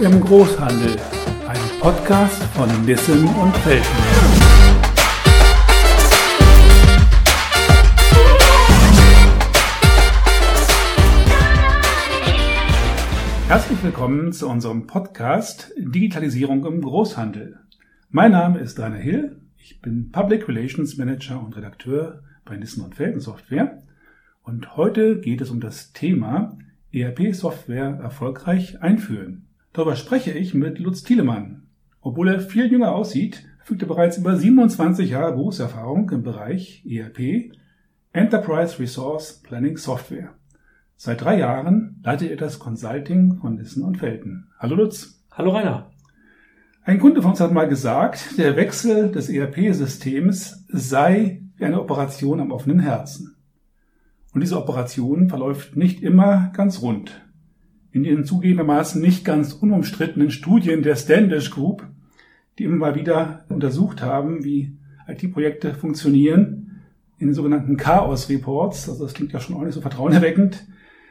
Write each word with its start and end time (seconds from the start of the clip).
im 0.00 0.20
Großhandel. 0.20 0.96
Ein 1.48 1.80
Podcast 1.80 2.40
von 2.54 2.68
Nissen 2.84 3.24
und 3.24 3.56
Felten. 3.58 3.84
Herzlich 13.48 13.82
willkommen 13.82 14.32
zu 14.32 14.48
unserem 14.48 14.86
Podcast 14.86 15.72
Digitalisierung 15.76 16.64
im 16.64 16.80
Großhandel. 16.80 17.58
Mein 18.10 18.30
Name 18.30 18.60
ist 18.60 18.78
Rainer 18.78 18.98
Hill. 18.98 19.40
Ich 19.56 19.80
bin 19.80 20.12
Public 20.12 20.46
Relations 20.46 20.96
Manager 20.96 21.42
und 21.42 21.56
Redakteur 21.56 22.22
bei 22.44 22.56
Nissen 22.56 22.84
und 22.84 22.94
Felten 22.94 23.20
Software. 23.20 23.82
Und 24.44 24.76
heute 24.76 25.18
geht 25.20 25.40
es 25.40 25.50
um 25.50 25.58
das 25.58 25.92
Thema 25.92 26.56
ERP-Software 26.92 27.98
erfolgreich 28.00 28.80
einführen. 28.80 29.47
Darüber 29.72 29.96
spreche 29.96 30.32
ich 30.32 30.54
mit 30.54 30.78
Lutz 30.78 31.02
Thielemann. 31.02 31.62
Obwohl 32.00 32.28
er 32.28 32.40
viel 32.40 32.70
jünger 32.70 32.92
aussieht, 32.92 33.44
verfügt 33.58 33.82
er 33.82 33.88
bereits 33.88 34.16
über 34.16 34.36
27 34.36 35.10
Jahre 35.10 35.32
Berufserfahrung 35.32 36.08
im 36.10 36.22
Bereich 36.22 36.84
ERP, 36.88 37.52
Enterprise 38.12 38.78
Resource 38.78 39.42
Planning 39.42 39.76
Software. 39.76 40.34
Seit 40.96 41.20
drei 41.20 41.38
Jahren 41.38 42.00
leitet 42.02 42.30
er 42.30 42.36
das 42.36 42.58
Consulting 42.58 43.38
von 43.40 43.56
Nissen 43.56 43.84
und 43.84 43.98
Felten. 43.98 44.48
Hallo 44.58 44.74
Lutz. 44.74 45.22
Hallo 45.30 45.50
Rainer. 45.52 45.90
Ein 46.82 46.98
Kunde 46.98 47.20
von 47.20 47.32
uns 47.32 47.40
hat 47.40 47.52
mal 47.52 47.68
gesagt, 47.68 48.38
der 48.38 48.56
Wechsel 48.56 49.12
des 49.12 49.28
ERP-Systems 49.28 50.64
sei 50.68 51.42
wie 51.58 51.64
eine 51.66 51.80
Operation 51.80 52.40
am 52.40 52.50
offenen 52.50 52.80
Herzen. 52.80 53.36
Und 54.32 54.40
diese 54.40 54.56
Operation 54.56 55.28
verläuft 55.28 55.76
nicht 55.76 56.02
immer 56.02 56.50
ganz 56.54 56.80
rund. 56.80 57.27
In 57.90 58.02
den 58.04 58.24
zugegebenermaßen 58.24 59.00
nicht 59.00 59.24
ganz 59.24 59.52
unumstrittenen 59.52 60.30
Studien 60.30 60.82
der 60.82 60.96
Standish 60.96 61.50
Group, 61.50 61.86
die 62.58 62.64
immer 62.64 62.76
mal 62.76 62.94
wieder 62.94 63.44
untersucht 63.48 64.02
haben, 64.02 64.44
wie 64.44 64.76
IT-Projekte 65.06 65.74
funktionieren, 65.74 66.82
in 67.18 67.28
den 67.28 67.34
sogenannten 67.34 67.76
Chaos 67.76 68.28
Reports, 68.28 68.88
also 68.88 69.04
das 69.04 69.14
klingt 69.14 69.32
ja 69.32 69.40
schon 69.40 69.56
auch 69.56 69.62
nicht 69.62 69.74
so 69.74 69.80
vertrauenerweckend, 69.80 70.66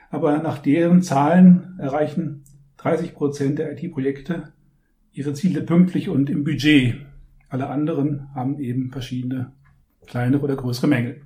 aber 0.09 0.37
nach 0.39 0.59
deren 0.59 1.01
Zahlen 1.01 1.75
erreichen 1.79 2.43
30 2.77 3.13
Prozent 3.13 3.59
der 3.59 3.71
IT-Projekte 3.71 4.53
ihre 5.11 5.33
Ziele 5.33 5.61
pünktlich 5.61 6.09
und 6.09 6.29
im 6.29 6.43
Budget. 6.43 6.95
Alle 7.49 7.67
anderen 7.67 8.33
haben 8.35 8.59
eben 8.59 8.91
verschiedene 8.91 9.51
kleinere 10.05 10.43
oder 10.43 10.55
größere 10.55 10.87
Mängel. 10.87 11.21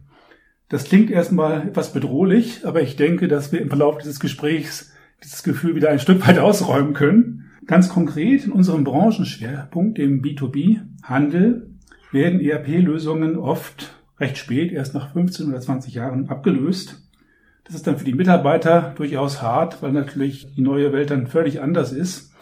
Das 0.70 0.86
klingt 0.86 1.12
erstmal 1.12 1.68
etwas 1.68 1.92
bedrohlich, 1.92 2.66
aber 2.66 2.82
ich 2.82 2.96
denke, 2.96 3.28
dass 3.28 3.52
wir 3.52 3.62
im 3.62 3.68
Verlauf 3.68 3.98
dieses 3.98 4.20
Gesprächs 4.20 4.94
dieses 5.24 5.44
Gefühl 5.44 5.76
wieder 5.76 5.90
ein 5.90 6.00
Stück 6.00 6.26
weit 6.28 6.40
ausräumen 6.40 6.94
können. 6.94 7.52
Ganz 7.66 7.90
konkret 7.90 8.46
in 8.46 8.52
unserem 8.52 8.84
Branchenschwerpunkt, 8.84 9.98
dem 9.98 10.22
B2B-Handel, 10.22 11.70
werden 12.12 12.42
ERP-Lösungen 12.42 13.38
oft 13.38 13.94
recht 14.20 14.38
spät, 14.38 14.72
erst 14.72 14.94
nach 14.94 15.14
15 15.14 15.50
oder 15.50 15.60
20 15.60 15.94
Jahren 15.94 16.30
abgelöst. 16.30 17.02
Das 17.64 17.76
ist 17.76 17.88
dann 17.88 17.98
für 17.98 18.06
die 18.06 18.14
Mitarbeiter 18.14 18.94
durchaus 18.98 19.42
hart, 19.42 19.82
weil 19.82 19.94
natürlich 19.94 20.54
die 20.56 20.62
neue 20.62 20.92
Welt 20.92 21.12
dann 21.12 21.28
völlig 21.28 21.62
anders 21.62 21.94
ist. 21.94 22.34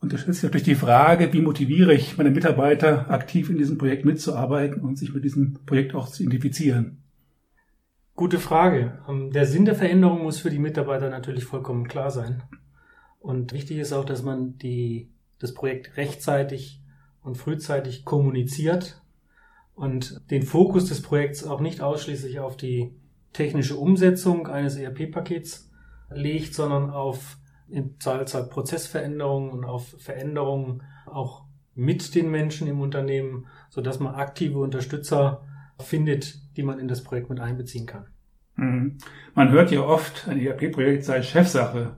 Und 0.00 0.12
das 0.12 0.24
ist 0.24 0.42
natürlich 0.42 0.64
die 0.64 0.74
Frage, 0.74 1.32
wie 1.32 1.42
motiviere 1.42 1.92
ich 1.92 2.16
meine 2.16 2.30
Mitarbeiter, 2.30 3.10
aktiv 3.10 3.50
in 3.50 3.58
diesem 3.58 3.76
Projekt 3.76 4.04
mitzuarbeiten 4.04 4.80
und 4.82 4.96
sich 4.96 5.12
mit 5.12 5.24
diesem 5.24 5.58
Projekt 5.66 5.94
auch 5.94 6.08
zu 6.08 6.22
identifizieren. 6.22 7.02
Gute 8.20 8.38
Frage. 8.38 8.98
Ähm, 9.08 9.30
der 9.32 9.46
Sinn 9.46 9.64
der 9.64 9.74
Veränderung 9.74 10.24
muss 10.24 10.40
für 10.40 10.50
die 10.50 10.58
Mitarbeiter 10.58 11.08
natürlich 11.08 11.46
vollkommen 11.46 11.88
klar 11.88 12.10
sein. 12.10 12.42
Und 13.18 13.54
wichtig 13.54 13.78
ist 13.78 13.94
auch, 13.94 14.04
dass 14.04 14.22
man 14.22 14.58
die, 14.58 15.10
das 15.38 15.54
Projekt 15.54 15.96
rechtzeitig 15.96 16.82
und 17.22 17.38
frühzeitig 17.38 18.04
kommuniziert 18.04 19.00
und 19.74 20.20
den 20.30 20.42
Fokus 20.42 20.84
des 20.84 21.00
Projekts 21.00 21.44
auch 21.44 21.62
nicht 21.62 21.80
ausschließlich 21.80 22.40
auf 22.40 22.58
die 22.58 22.94
technische 23.32 23.76
Umsetzung 23.76 24.48
eines 24.48 24.76
ERP-Pakets 24.76 25.70
legt, 26.10 26.52
sondern 26.52 26.90
auf 26.90 27.38
im 27.70 27.98
Zahlzeit 28.00 28.50
Prozessveränderungen 28.50 29.48
und 29.48 29.64
auf 29.64 29.96
Veränderungen 29.98 30.82
auch 31.06 31.44
mit 31.74 32.14
den 32.14 32.30
Menschen 32.30 32.68
im 32.68 32.82
Unternehmen, 32.82 33.46
so 33.70 33.80
dass 33.80 33.98
man 33.98 34.14
aktive 34.14 34.58
Unterstützer 34.58 35.46
findet, 35.82 36.38
die 36.56 36.62
man 36.62 36.78
in 36.78 36.88
das 36.88 37.02
Projekt 37.02 37.30
mit 37.30 37.40
einbeziehen 37.40 37.86
kann. 37.86 38.06
Mhm. 38.56 38.98
Man 39.34 39.50
hört 39.50 39.70
ja 39.70 39.82
oft, 39.82 40.28
ein 40.28 40.38
ERP-Projekt 40.38 41.04
sei 41.04 41.22
Chefsache. 41.22 41.96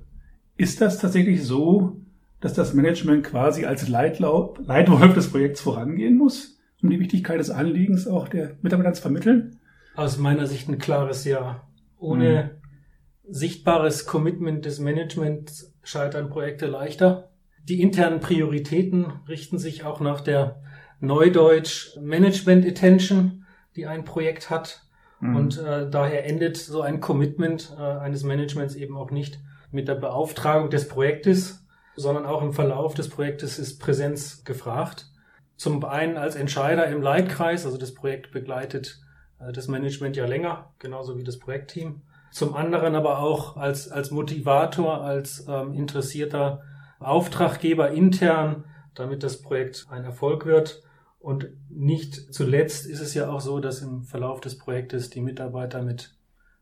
Ist 0.56 0.80
das 0.80 0.98
tatsächlich 0.98 1.42
so, 1.42 2.00
dass 2.40 2.54
das 2.54 2.74
Management 2.74 3.24
quasi 3.24 3.64
als 3.64 3.88
Leitlauf, 3.88 4.58
Leitwolf 4.64 5.14
des 5.14 5.30
Projekts 5.30 5.60
vorangehen 5.60 6.16
muss, 6.16 6.58
um 6.82 6.90
die 6.90 7.00
Wichtigkeit 7.00 7.38
des 7.38 7.50
Anliegens 7.50 8.06
auch 8.06 8.28
der 8.28 8.56
Mitarbeiter 8.62 8.92
zu 8.92 9.02
vermitteln? 9.02 9.58
Aus 9.94 10.18
meiner 10.18 10.46
Sicht 10.46 10.68
ein 10.68 10.78
klares 10.78 11.24
Ja. 11.24 11.66
Ohne 11.98 12.58
mhm. 13.24 13.32
sichtbares 13.32 14.06
Commitment 14.06 14.64
des 14.64 14.80
Managements 14.80 15.72
scheitern 15.84 16.30
Projekte 16.30 16.66
leichter. 16.66 17.30
Die 17.68 17.80
internen 17.80 18.18
Prioritäten 18.18 19.06
richten 19.28 19.58
sich 19.58 19.84
auch 19.84 20.00
nach 20.00 20.20
der 20.20 20.60
Neudeutsch 20.98 21.96
Management 22.00 22.66
Attention 22.66 23.41
die 23.76 23.86
ein 23.86 24.04
Projekt 24.04 24.50
hat. 24.50 24.82
Mhm. 25.20 25.36
Und 25.36 25.58
äh, 25.58 25.88
daher 25.88 26.26
endet 26.26 26.56
so 26.56 26.82
ein 26.82 27.00
Commitment 27.00 27.74
äh, 27.78 27.82
eines 27.82 28.24
Managements 28.24 28.74
eben 28.74 28.96
auch 28.96 29.10
nicht 29.10 29.40
mit 29.70 29.88
der 29.88 29.94
Beauftragung 29.94 30.70
des 30.70 30.88
Projektes, 30.88 31.66
sondern 31.96 32.26
auch 32.26 32.42
im 32.42 32.52
Verlauf 32.52 32.94
des 32.94 33.08
Projektes 33.08 33.58
ist 33.58 33.78
Präsenz 33.78 34.44
gefragt. 34.44 35.06
Zum 35.56 35.84
einen 35.84 36.16
als 36.16 36.34
Entscheider 36.34 36.86
im 36.86 37.02
Leitkreis, 37.02 37.66
also 37.66 37.78
das 37.78 37.94
Projekt 37.94 38.32
begleitet 38.32 39.00
äh, 39.38 39.52
das 39.52 39.68
Management 39.68 40.16
ja 40.16 40.26
länger, 40.26 40.72
genauso 40.78 41.16
wie 41.18 41.24
das 41.24 41.38
Projektteam. 41.38 42.02
Zum 42.30 42.54
anderen 42.54 42.94
aber 42.94 43.18
auch 43.18 43.56
als, 43.56 43.90
als 43.90 44.10
Motivator, 44.10 45.02
als 45.02 45.46
ähm, 45.48 45.74
interessierter 45.74 46.62
Auftraggeber 46.98 47.90
intern, 47.90 48.64
damit 48.94 49.22
das 49.22 49.42
Projekt 49.42 49.86
ein 49.90 50.04
Erfolg 50.04 50.46
wird. 50.46 50.82
Und 51.22 51.50
nicht 51.70 52.34
zuletzt 52.34 52.84
ist 52.84 53.00
es 53.00 53.14
ja 53.14 53.30
auch 53.30 53.40
so, 53.40 53.60
dass 53.60 53.80
im 53.80 54.02
Verlauf 54.02 54.40
des 54.40 54.58
Projektes 54.58 55.08
die 55.08 55.20
Mitarbeiter 55.20 55.80
mit 55.80 56.16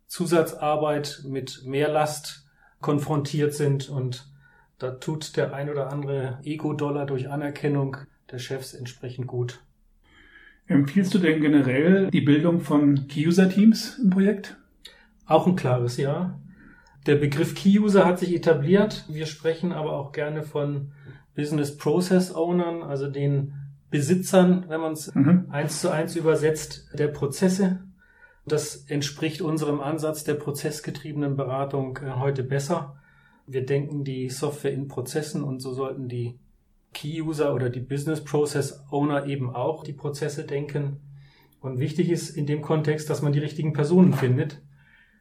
Zusatzarbeit, 0.06 1.22
mit 1.26 1.62
Mehrlast 1.64 2.46
konfrontiert 2.80 3.54
sind 3.54 3.88
und 3.88 4.30
da 4.78 4.90
tut 4.90 5.36
der 5.38 5.54
ein 5.54 5.70
oder 5.70 5.90
andere 5.90 6.40
Ego-Dollar 6.42 7.06
durch 7.06 7.30
Anerkennung 7.30 7.96
der 8.30 8.38
Chefs 8.38 8.74
entsprechend 8.74 9.26
gut. 9.26 9.62
Empfiehlst 10.66 11.14
du 11.14 11.18
denn 11.18 11.40
generell 11.40 12.10
die 12.10 12.20
Bildung 12.20 12.60
von 12.60 13.08
Key-User-Teams 13.08 13.98
im 13.98 14.10
Projekt? 14.10 14.56
Auch 15.24 15.46
ein 15.46 15.56
klares 15.56 15.96
Ja. 15.96 16.38
Der 17.06 17.16
Begriff 17.16 17.54
Key-User 17.54 18.04
hat 18.04 18.18
sich 18.18 18.34
etabliert. 18.34 19.06
Wir 19.08 19.24
sprechen 19.24 19.72
aber 19.72 19.94
auch 19.94 20.12
gerne 20.12 20.42
von 20.42 20.92
Business 21.34 21.76
Process 21.78 22.34
Ownern, 22.34 22.82
also 22.82 23.08
den 23.08 23.54
Besitzern, 23.90 24.64
wenn 24.68 24.80
man 24.80 24.92
es 24.92 25.14
mhm. 25.14 25.46
eins 25.50 25.80
zu 25.80 25.90
eins 25.90 26.16
übersetzt, 26.16 26.88
der 26.94 27.08
Prozesse. 27.08 27.84
Das 28.46 28.76
entspricht 28.86 29.42
unserem 29.42 29.80
Ansatz 29.80 30.24
der 30.24 30.34
prozessgetriebenen 30.34 31.36
Beratung 31.36 31.98
äh, 31.98 32.12
heute 32.12 32.42
besser. 32.42 32.96
Wir 33.46 33.66
denken 33.66 34.04
die 34.04 34.28
Software 34.30 34.72
in 34.72 34.88
Prozessen 34.88 35.42
und 35.42 35.60
so 35.60 35.72
sollten 35.72 36.08
die 36.08 36.38
Key-User 36.92 37.54
oder 37.54 37.68
die 37.68 37.80
Business 37.80 38.22
Process 38.22 38.84
Owner 38.90 39.26
eben 39.26 39.54
auch 39.54 39.84
die 39.84 39.92
Prozesse 39.92 40.44
denken. 40.44 41.00
Und 41.60 41.78
wichtig 41.78 42.10
ist 42.10 42.30
in 42.30 42.46
dem 42.46 42.62
Kontext, 42.62 43.10
dass 43.10 43.22
man 43.22 43.32
die 43.32 43.38
richtigen 43.38 43.72
Personen 43.72 44.14
findet. 44.14 44.62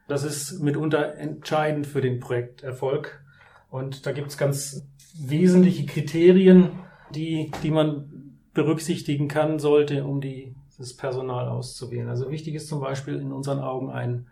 Das 0.08 0.24
ist 0.24 0.60
mitunter 0.62 1.16
entscheidend 1.18 1.86
für 1.86 2.02
den 2.02 2.20
Projekterfolg. 2.20 3.24
Und 3.70 4.06
da 4.06 4.12
gibt 4.12 4.30
es 4.30 4.38
ganz 4.38 4.88
wesentliche 5.20 5.86
Kriterien, 5.86 6.72
die, 7.14 7.52
die 7.62 7.72
man 7.72 8.29
berücksichtigen 8.54 9.28
kann, 9.28 9.60
sollte, 9.60 10.06
um 10.06 10.22
die, 10.22 10.56
das 10.78 10.96
Personal 10.96 11.48
auszuwählen. 11.48 12.10
Also 12.10 12.32
wichtig 12.32 12.56
ist 12.56 12.68
zum 12.68 12.82
Beispiel 12.82 13.16
in 13.16 13.32
unseren 13.32 13.60
Augen 13.60 13.90
ein 13.90 14.28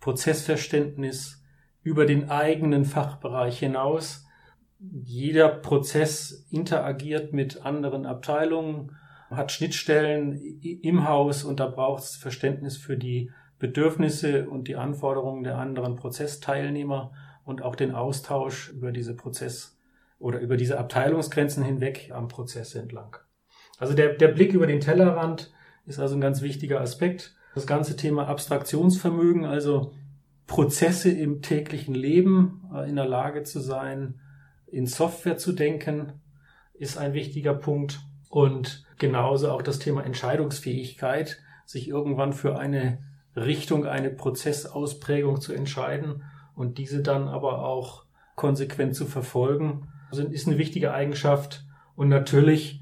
Prozessverständnis 0.00 1.42
über 1.82 2.06
den 2.06 2.30
eigenen 2.30 2.84
Fachbereich 2.84 3.58
hinaus. 3.58 4.26
Jeder 4.78 5.48
Prozess 5.48 6.46
interagiert 6.50 7.32
mit 7.32 7.64
anderen 7.64 8.06
Abteilungen, 8.06 8.96
hat 9.30 9.52
Schnittstellen 9.52 10.32
im 10.62 11.06
Haus 11.06 11.44
und 11.44 11.60
da 11.60 11.66
braucht 11.66 12.02
es 12.02 12.16
Verständnis 12.16 12.76
für 12.76 12.96
die 12.96 13.30
Bedürfnisse 13.58 14.48
und 14.48 14.66
die 14.68 14.76
Anforderungen 14.76 15.44
der 15.44 15.58
anderen 15.58 15.96
Prozessteilnehmer 15.96 17.12
und 17.44 17.62
auch 17.62 17.76
den 17.76 17.94
Austausch 17.94 18.70
über 18.70 18.90
diese 18.90 19.14
Prozess- 19.14 19.78
oder 20.18 20.40
über 20.40 20.56
diese 20.56 20.78
Abteilungsgrenzen 20.78 21.62
hinweg 21.62 22.10
am 22.12 22.28
Prozess 22.28 22.74
entlang. 22.74 23.16
Also 23.80 23.94
der, 23.94 24.12
der 24.12 24.28
Blick 24.28 24.52
über 24.52 24.66
den 24.66 24.80
Tellerrand 24.80 25.50
ist 25.86 25.98
also 25.98 26.14
ein 26.14 26.20
ganz 26.20 26.42
wichtiger 26.42 26.80
Aspekt. 26.80 27.34
Das 27.54 27.66
ganze 27.66 27.96
Thema 27.96 28.28
Abstraktionsvermögen, 28.28 29.46
also 29.46 29.92
Prozesse 30.46 31.10
im 31.10 31.40
täglichen 31.42 31.94
Leben 31.94 32.70
äh, 32.74 32.88
in 32.88 32.96
der 32.96 33.06
Lage 33.06 33.42
zu 33.42 33.58
sein, 33.58 34.20
in 34.66 34.86
Software 34.86 35.38
zu 35.38 35.52
denken, 35.52 36.12
ist 36.74 36.98
ein 36.98 37.14
wichtiger 37.14 37.54
Punkt. 37.54 38.00
Und 38.28 38.84
genauso 38.98 39.50
auch 39.50 39.62
das 39.62 39.78
Thema 39.78 40.04
Entscheidungsfähigkeit, 40.04 41.38
sich 41.64 41.88
irgendwann 41.88 42.34
für 42.34 42.58
eine 42.58 42.98
Richtung, 43.34 43.86
eine 43.86 44.10
Prozessausprägung 44.10 45.40
zu 45.40 45.54
entscheiden 45.54 46.22
und 46.54 46.76
diese 46.76 47.02
dann 47.02 47.28
aber 47.28 47.64
auch 47.64 48.04
konsequent 48.36 48.94
zu 48.94 49.06
verfolgen, 49.06 49.88
also 50.10 50.22
ist 50.22 50.46
eine 50.46 50.58
wichtige 50.58 50.92
Eigenschaft. 50.92 51.64
Und 51.96 52.08
natürlich 52.08 52.79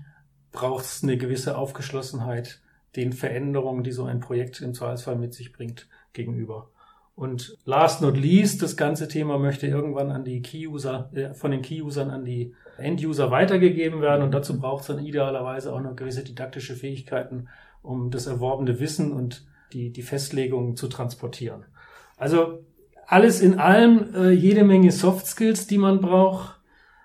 braucht 0.53 0.85
es 0.85 1.03
eine 1.03 1.17
gewisse 1.17 1.57
Aufgeschlossenheit 1.57 2.61
den 2.97 3.13
Veränderungen, 3.13 3.85
die 3.85 3.93
so 3.93 4.05
ein 4.05 4.21
Projekt 4.21 4.61
im 4.61 4.75
Zweifelsfall 4.75 5.17
mit 5.17 5.35
sich 5.35 5.53
bringt, 5.53 5.89
gegenüber. 6.13 6.71
Und 7.15 7.59
last 7.65 8.01
not 8.01 8.17
least, 8.17 8.63
das 8.63 8.77
ganze 8.77 9.09
Thema 9.09 9.39
möchte 9.39 9.67
irgendwann 9.67 10.13
an 10.13 10.25
die 10.25 10.41
Key-User, 10.41 11.11
äh, 11.15 11.35
von 11.35 11.51
den 11.51 11.63
Key-Usern 11.63 12.11
an 12.11 12.25
die 12.25 12.55
End-User 12.77 13.31
weitergegeben 13.31 14.01
werden. 14.01 14.23
Und 14.23 14.33
dazu 14.33 14.59
braucht 14.59 14.83
es 14.83 14.87
dann 14.87 15.05
idealerweise 15.05 15.73
auch 15.73 15.81
noch 15.81 15.97
gewisse 15.97 16.23
didaktische 16.23 16.77
Fähigkeiten, 16.77 17.49
um 17.83 18.11
das 18.11 18.27
erworbene 18.27 18.79
Wissen 18.79 19.13
und 19.13 19.45
die, 19.73 19.91
die 19.91 20.03
Festlegungen 20.03 20.77
zu 20.77 20.87
transportieren. 20.89 21.65
Also 22.17 22.65
alles 23.07 23.41
in 23.41 23.59
allem 23.59 24.15
äh, 24.15 24.31
jede 24.31 24.65
Menge 24.65 24.93
Soft 24.93 25.27
Skills, 25.27 25.67
die 25.67 25.79
man 25.79 26.01
braucht. 26.01 26.58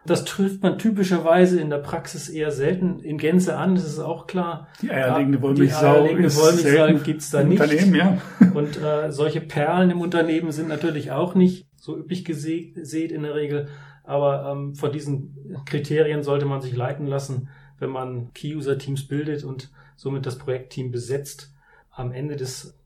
Das 0.05 0.25
trifft 0.25 0.61
man 0.61 0.77
typischerweise 0.77 1.61
in 1.61 1.69
der 1.69 1.77
Praxis 1.77 2.27
eher 2.27 2.51
selten 2.51 2.99
in 2.99 3.17
Gänze 3.17 3.57
an, 3.57 3.75
das 3.75 3.85
ist 3.85 3.99
auch 3.99 4.27
klar. 4.27 4.67
Die 4.81 4.91
eierlegende 4.91 5.41
Wollmilchsau 5.41 6.03
Wollmilchsau 6.03 6.93
gibt's 7.03 7.29
da 7.29 7.43
nicht. 7.43 7.61
Unternehmen, 7.61 7.95
ja. 7.95 8.21
Und 8.53 8.81
äh, 8.81 9.11
solche 9.11 9.39
Perlen 9.39 9.91
im 9.91 10.01
Unternehmen 10.01 10.51
sind 10.51 10.67
natürlich 10.67 11.11
auch 11.11 11.35
nicht 11.35 11.67
so 11.77 11.97
üppig 11.97 12.25
gesät 12.25 13.11
in 13.11 13.23
der 13.23 13.35
Regel. 13.35 13.69
Aber 14.03 14.51
ähm, 14.51 14.75
von 14.75 14.91
diesen 14.91 15.63
Kriterien 15.65 16.23
sollte 16.23 16.45
man 16.45 16.61
sich 16.61 16.75
leiten 16.75 17.07
lassen, 17.07 17.47
wenn 17.79 17.89
man 17.89 18.33
Key-User-Teams 18.33 19.07
bildet 19.07 19.45
und 19.45 19.71
somit 19.95 20.25
das 20.25 20.37
Projektteam 20.37 20.91
besetzt. 20.91 21.53
Am 21.89 22.11
Ende 22.11 22.35
des 22.35 22.77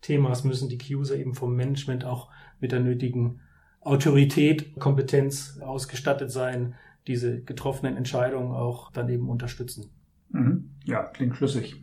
Themas 0.00 0.44
müssen 0.44 0.68
die 0.68 0.78
Key-User 0.78 1.16
eben 1.16 1.34
vom 1.34 1.54
Management 1.54 2.04
auch 2.04 2.30
mit 2.60 2.72
der 2.72 2.80
nötigen 2.80 3.40
Autorität, 3.84 4.78
Kompetenz 4.78 5.60
ausgestattet 5.60 6.30
sein, 6.30 6.74
diese 7.06 7.40
getroffenen 7.42 7.96
Entscheidungen 7.96 8.52
auch 8.52 8.90
dann 8.92 9.08
eben 9.08 9.28
unterstützen. 9.28 9.90
Mhm. 10.30 10.70
Ja, 10.84 11.02
klingt 11.04 11.36
schlüssig. 11.36 11.82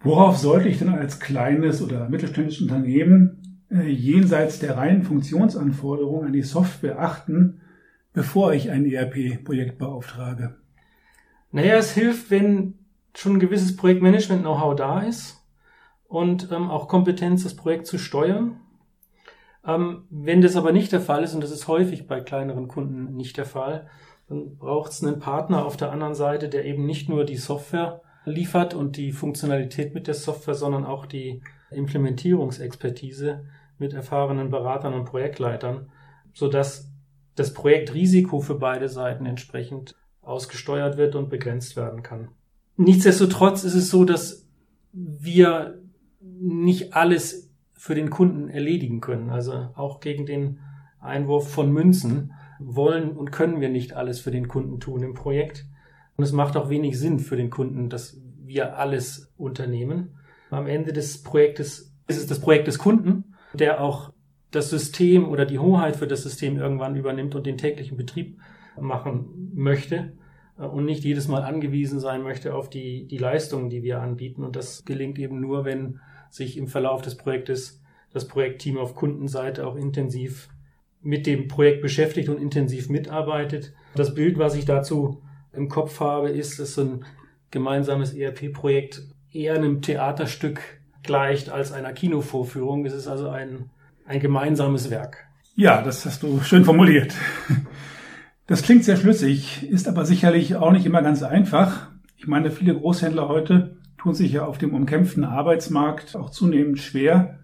Worauf 0.00 0.36
sollte 0.36 0.68
ich 0.68 0.78
denn 0.78 0.90
als 0.90 1.20
kleines 1.20 1.82
oder 1.82 2.08
mittelständisches 2.08 2.62
Unternehmen 2.62 3.64
äh, 3.70 3.88
jenseits 3.88 4.58
der 4.58 4.76
reinen 4.76 5.02
Funktionsanforderungen 5.02 6.26
an 6.26 6.32
die 6.32 6.42
Software 6.42 7.00
achten, 7.00 7.60
bevor 8.12 8.52
ich 8.52 8.70
ein 8.70 8.84
ERP-Projekt 8.84 9.78
beauftrage? 9.78 10.56
Naja, 11.52 11.76
es 11.76 11.92
hilft, 11.92 12.30
wenn 12.30 12.74
schon 13.14 13.34
ein 13.34 13.40
gewisses 13.40 13.76
Projektmanagement-Know-how 13.76 14.74
da 14.74 15.00
ist 15.00 15.42
und 16.08 16.50
ähm, 16.50 16.70
auch 16.70 16.88
Kompetenz, 16.88 17.44
das 17.44 17.54
Projekt 17.54 17.86
zu 17.86 17.98
steuern. 17.98 18.60
Ähm, 19.66 20.04
wenn 20.10 20.42
das 20.42 20.56
aber 20.56 20.72
nicht 20.72 20.92
der 20.92 21.00
Fall 21.00 21.24
ist, 21.24 21.34
und 21.34 21.42
das 21.42 21.50
ist 21.50 21.68
häufig 21.68 22.06
bei 22.06 22.20
kleineren 22.20 22.68
Kunden 22.68 23.14
nicht 23.16 23.36
der 23.36 23.46
Fall, 23.46 23.88
dann 24.28 24.56
braucht 24.56 24.92
es 24.92 25.02
einen 25.02 25.18
Partner 25.18 25.64
auf 25.64 25.76
der 25.76 25.92
anderen 25.92 26.14
Seite, 26.14 26.48
der 26.48 26.64
eben 26.64 26.86
nicht 26.86 27.08
nur 27.08 27.24
die 27.24 27.36
Software 27.36 28.02
liefert 28.24 28.74
und 28.74 28.96
die 28.96 29.12
Funktionalität 29.12 29.94
mit 29.94 30.06
der 30.06 30.14
Software, 30.14 30.54
sondern 30.54 30.84
auch 30.84 31.06
die 31.06 31.42
Implementierungsexpertise 31.70 33.44
mit 33.78 33.92
erfahrenen 33.92 34.50
Beratern 34.50 34.94
und 34.94 35.04
Projektleitern, 35.04 35.90
sodass 36.32 36.90
das 37.34 37.52
Projektrisiko 37.52 38.40
für 38.40 38.54
beide 38.54 38.88
Seiten 38.88 39.26
entsprechend 39.26 39.96
ausgesteuert 40.22 40.96
wird 40.96 41.16
und 41.16 41.28
begrenzt 41.28 41.76
werden 41.76 42.02
kann. 42.02 42.28
Nichtsdestotrotz 42.76 43.64
ist 43.64 43.74
es 43.74 43.90
so, 43.90 44.04
dass 44.04 44.46
wir 44.92 45.78
nicht 46.20 46.94
alles 46.94 47.43
für 47.84 47.94
den 47.94 48.08
Kunden 48.08 48.48
erledigen 48.48 49.02
können. 49.02 49.28
Also 49.28 49.68
auch 49.74 50.00
gegen 50.00 50.24
den 50.24 50.58
Einwurf 51.00 51.52
von 51.52 51.70
Münzen 51.70 52.32
wollen 52.58 53.10
und 53.12 53.30
können 53.30 53.60
wir 53.60 53.68
nicht 53.68 53.92
alles 53.92 54.20
für 54.20 54.30
den 54.30 54.48
Kunden 54.48 54.80
tun 54.80 55.02
im 55.02 55.12
Projekt. 55.12 55.66
Und 56.16 56.24
es 56.24 56.32
macht 56.32 56.56
auch 56.56 56.70
wenig 56.70 56.98
Sinn 56.98 57.18
für 57.18 57.36
den 57.36 57.50
Kunden, 57.50 57.90
dass 57.90 58.18
wir 58.42 58.78
alles 58.78 59.34
unternehmen. 59.36 60.14
Am 60.48 60.66
Ende 60.66 60.94
des 60.94 61.22
Projektes 61.22 61.94
ist 62.06 62.16
es 62.16 62.26
das 62.26 62.40
Projekt 62.40 62.68
des 62.68 62.78
Kunden, 62.78 63.34
der 63.52 63.82
auch 63.82 64.14
das 64.50 64.70
System 64.70 65.28
oder 65.28 65.44
die 65.44 65.58
Hoheit 65.58 65.96
für 65.96 66.06
das 66.06 66.22
System 66.22 66.56
irgendwann 66.56 66.96
übernimmt 66.96 67.34
und 67.34 67.44
den 67.44 67.58
täglichen 67.58 67.98
Betrieb 67.98 68.38
machen 68.80 69.50
möchte 69.52 70.14
und 70.56 70.86
nicht 70.86 71.04
jedes 71.04 71.28
Mal 71.28 71.42
angewiesen 71.42 72.00
sein 72.00 72.22
möchte 72.22 72.54
auf 72.54 72.70
die, 72.70 73.06
die 73.06 73.18
Leistungen, 73.18 73.68
die 73.68 73.82
wir 73.82 74.00
anbieten. 74.00 74.42
Und 74.42 74.56
das 74.56 74.86
gelingt 74.86 75.18
eben 75.18 75.38
nur, 75.38 75.66
wenn 75.66 76.00
sich 76.34 76.56
im 76.56 76.66
Verlauf 76.66 77.00
des 77.00 77.16
Projektes 77.16 77.80
das 78.12 78.26
Projektteam 78.26 78.76
auf 78.76 78.96
Kundenseite 78.96 79.64
auch 79.66 79.76
intensiv 79.76 80.48
mit 81.00 81.26
dem 81.26 81.46
Projekt 81.46 81.80
beschäftigt 81.80 82.28
und 82.28 82.40
intensiv 82.40 82.88
mitarbeitet. 82.88 83.72
Das 83.94 84.14
Bild, 84.14 84.36
was 84.36 84.56
ich 84.56 84.64
dazu 84.64 85.22
im 85.52 85.68
Kopf 85.68 86.00
habe, 86.00 86.30
ist, 86.30 86.58
dass 86.58 86.74
so 86.74 86.82
ein 86.82 87.04
gemeinsames 87.52 88.14
ERP-Projekt 88.14 89.02
eher 89.30 89.54
einem 89.54 89.80
Theaterstück 89.80 90.60
gleicht 91.04 91.50
als 91.50 91.70
einer 91.70 91.92
Kinovorführung. 91.92 92.84
Es 92.84 92.94
ist 92.94 93.06
also 93.06 93.28
ein, 93.28 93.70
ein 94.04 94.18
gemeinsames 94.18 94.90
Werk. 94.90 95.18
Ja, 95.54 95.82
das 95.82 96.04
hast 96.04 96.24
du 96.24 96.40
schön 96.40 96.64
formuliert. 96.64 97.14
Das 98.46 98.62
klingt 98.62 98.84
sehr 98.84 98.98
schlüssig, 98.98 99.66
ist 99.70 99.88
aber 99.88 100.04
sicherlich 100.04 100.56
auch 100.56 100.72
nicht 100.72 100.84
immer 100.84 101.00
ganz 101.00 101.22
einfach. 101.22 101.88
Ich 102.18 102.26
meine, 102.26 102.50
viele 102.50 102.74
Großhändler 102.74 103.26
heute 103.26 103.78
tun 104.04 104.14
sich 104.14 104.32
ja 104.32 104.44
auf 104.44 104.58
dem 104.58 104.74
umkämpften 104.74 105.24
Arbeitsmarkt 105.24 106.14
auch 106.14 106.28
zunehmend 106.28 106.78
schwer, 106.78 107.38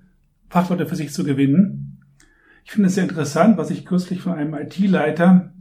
Fachleute 0.50 0.84
für 0.84 0.94
sich 0.94 1.10
zu 1.10 1.24
gewinnen. 1.24 2.02
Ich 2.66 2.72
finde 2.72 2.88
es 2.88 2.96
sehr 2.96 3.04
interessant, 3.04 3.56
was 3.56 3.70
ich 3.70 3.86
kürzlich 3.86 4.20
von 4.20 4.34
einem 4.34 4.52
IT-Leiter 4.52 5.54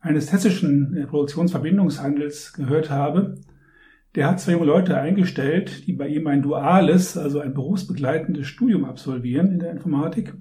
eines 0.00 0.32
hessischen 0.32 0.96
äh, 0.96 1.04
Produktionsverbindungshandels 1.04 2.52
gehört 2.52 2.90
habe. 2.90 3.38
Der 4.14 4.28
hat 4.28 4.38
zwei 4.38 4.52
junge 4.52 4.66
Leute 4.66 4.96
eingestellt, 4.96 5.88
die 5.88 5.94
bei 5.94 6.06
ihm 6.06 6.28
ein 6.28 6.42
duales, 6.42 7.18
also 7.18 7.40
ein 7.40 7.52
berufsbegleitendes 7.52 8.46
Studium 8.46 8.84
absolvieren 8.84 9.50
in 9.50 9.58
der 9.58 9.72
Informatik 9.72 10.32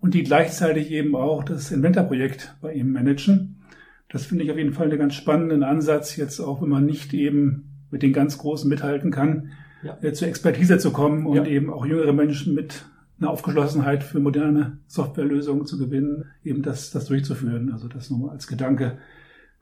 und 0.00 0.12
die 0.12 0.22
gleichzeitig 0.22 0.90
eben 0.90 1.16
auch 1.16 1.44
das 1.44 1.72
Inventor-Projekt 1.72 2.56
bei 2.60 2.74
ihm 2.74 2.92
managen. 2.92 3.62
Das 4.10 4.26
finde 4.26 4.44
ich 4.44 4.50
auf 4.50 4.58
jeden 4.58 4.74
Fall 4.74 4.88
einen 4.88 4.98
ganz 4.98 5.14
spannenden 5.14 5.62
Ansatz, 5.62 6.16
jetzt 6.16 6.40
auch 6.40 6.60
wenn 6.60 6.68
man 6.68 6.84
nicht 6.84 7.14
eben 7.14 7.65
mit 7.90 8.02
den 8.02 8.12
ganz 8.12 8.38
Großen 8.38 8.68
mithalten 8.68 9.10
kann, 9.10 9.50
ja. 9.82 9.98
Äh, 10.02 10.12
zur 10.12 10.28
Expertise 10.28 10.78
zu 10.78 10.90
kommen 10.90 11.26
und 11.26 11.36
ja. 11.36 11.44
eben 11.46 11.72
auch 11.72 11.86
jüngere 11.86 12.12
Menschen 12.12 12.54
mit 12.54 12.86
einer 13.18 13.30
Aufgeschlossenheit 13.30 14.02
für 14.02 14.20
moderne 14.20 14.78
Softwarelösungen 14.86 15.64
zu 15.66 15.78
gewinnen, 15.78 16.26
eben 16.44 16.62
das, 16.62 16.90
das 16.90 17.06
durchzuführen. 17.06 17.72
Also 17.72 17.88
das 17.88 18.10
nochmal 18.10 18.30
als 18.30 18.46
Gedanke 18.46 18.98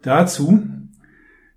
dazu. 0.02 0.62